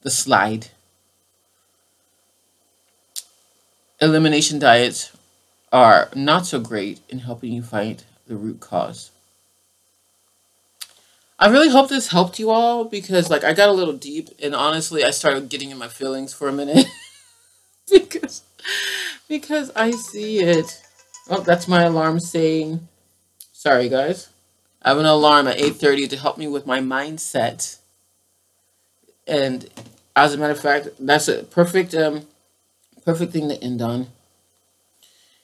[0.04, 0.68] the slide.
[4.00, 5.18] Elimination diets
[5.74, 9.10] are not so great in helping you find the root cause.
[11.40, 14.54] I really hope this helped you all because like I got a little deep and
[14.54, 16.86] honestly I started getting in my feelings for a minute
[17.92, 18.44] because
[19.28, 20.85] because I see it.
[21.30, 22.88] Oh, that's my alarm saying
[23.52, 24.30] sorry guys.
[24.82, 27.78] I have an alarm at 8:30 to help me with my mindset.
[29.28, 29.70] And
[30.16, 32.28] as a matter of fact, that's a perfect um
[33.04, 34.08] perfect thing to end on.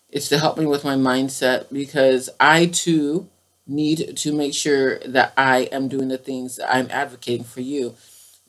[0.09, 3.29] It's to help me with my mindset because I too
[3.65, 7.95] need to make sure that I am doing the things that I'm advocating for you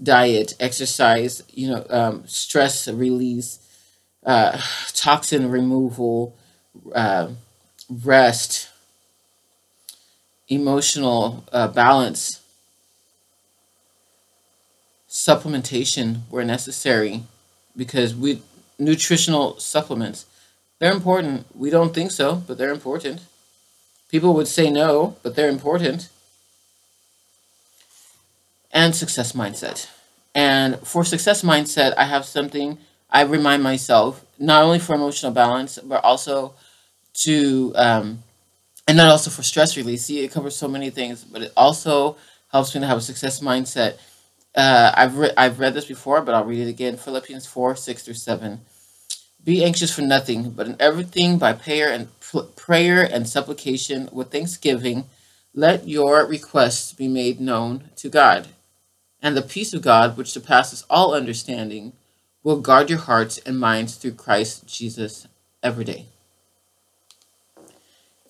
[0.03, 3.61] diet, exercise, you know, um, stress release,
[4.27, 4.61] uh,
[4.95, 6.37] toxin removal,
[6.95, 7.29] uh,
[7.89, 8.69] rest,
[10.49, 12.41] emotional uh, balance,
[15.09, 17.25] supplementation where necessary,
[17.77, 18.41] because we
[18.79, 20.27] nutritional supplements
[20.83, 21.47] they're important.
[21.55, 23.21] We don't think so, but they're important.
[24.09, 26.09] People would say no, but they're important.
[28.73, 29.87] And success mindset.
[30.35, 35.79] And for success mindset, I have something I remind myself, not only for emotional balance,
[35.79, 36.55] but also
[37.15, 38.23] to, um,
[38.89, 40.05] and not also for stress release.
[40.05, 42.17] See, it covers so many things, but it also
[42.51, 43.99] helps me to have a success mindset.
[44.55, 46.97] Uh, I've, re- I've read this before, but I'll read it again.
[46.97, 48.61] Philippians 4, 6 through 7.
[49.45, 52.09] Be anxious for nothing, but in everything by prayer and
[52.55, 55.05] prayer and supplication with thanksgiving,
[55.55, 58.49] let your requests be made known to God.
[59.21, 61.93] And the peace of God, which surpasses all understanding,
[62.43, 65.27] will guard your hearts and minds through Christ Jesus
[65.63, 66.07] every day.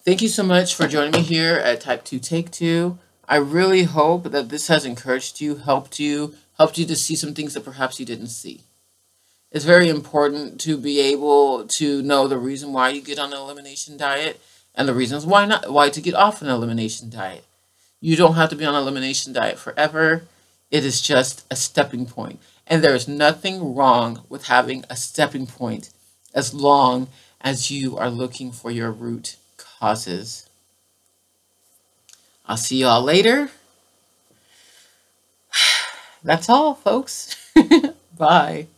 [0.05, 2.99] Thank you so much for joining me here at Type 2 Take 2.
[3.29, 7.35] I really hope that this has encouraged you, helped you, helped you to see some
[7.35, 8.63] things that perhaps you didn't see
[9.53, 13.39] it's very important to be able to know the reason why you get on an
[13.39, 14.41] elimination diet
[14.75, 17.45] and the reasons why not why to get off an elimination diet.
[18.01, 20.25] You don't have to be on an elimination diet forever.
[20.71, 22.41] It is just a stepping point.
[22.67, 25.91] And there is nothing wrong with having a stepping point
[26.35, 27.09] as long
[27.43, 29.37] as you are looking for your root
[29.83, 30.49] causes.
[32.47, 33.51] I'll see you all later.
[36.23, 37.51] That's all, folks.
[38.17, 38.69] Bye.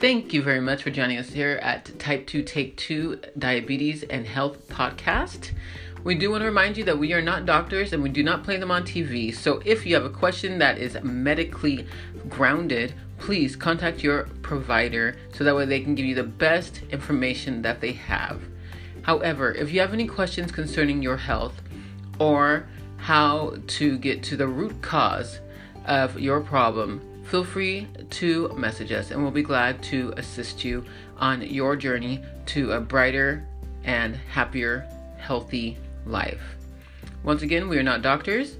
[0.00, 4.26] Thank you very much for joining us here at Type 2 Take 2 Diabetes and
[4.26, 5.52] Health Podcast.
[6.02, 8.42] We do want to remind you that we are not doctors and we do not
[8.42, 9.32] play them on TV.
[9.32, 11.86] So if you have a question that is medically
[12.28, 12.92] grounded,
[13.22, 17.80] please contact your provider so that way they can give you the best information that
[17.80, 18.42] they have.
[19.02, 21.62] However, if you have any questions concerning your health
[22.18, 22.66] or
[22.96, 25.38] how to get to the root cause
[25.86, 30.84] of your problem, feel free to message us and we'll be glad to assist you
[31.18, 33.46] on your journey to a brighter
[33.84, 34.84] and happier,
[35.18, 36.56] healthy life.
[37.22, 38.56] Once again, we are not doctors.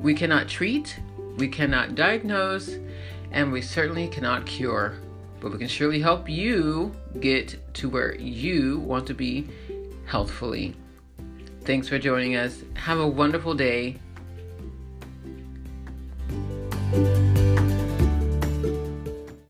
[0.00, 0.98] We cannot treat,
[1.36, 2.78] we cannot diagnose,
[3.36, 4.94] and we certainly cannot cure,
[5.40, 9.46] but we can surely help you get to where you want to be
[10.06, 10.74] healthfully.
[11.60, 12.62] Thanks for joining us.
[12.72, 13.98] Have a wonderful day.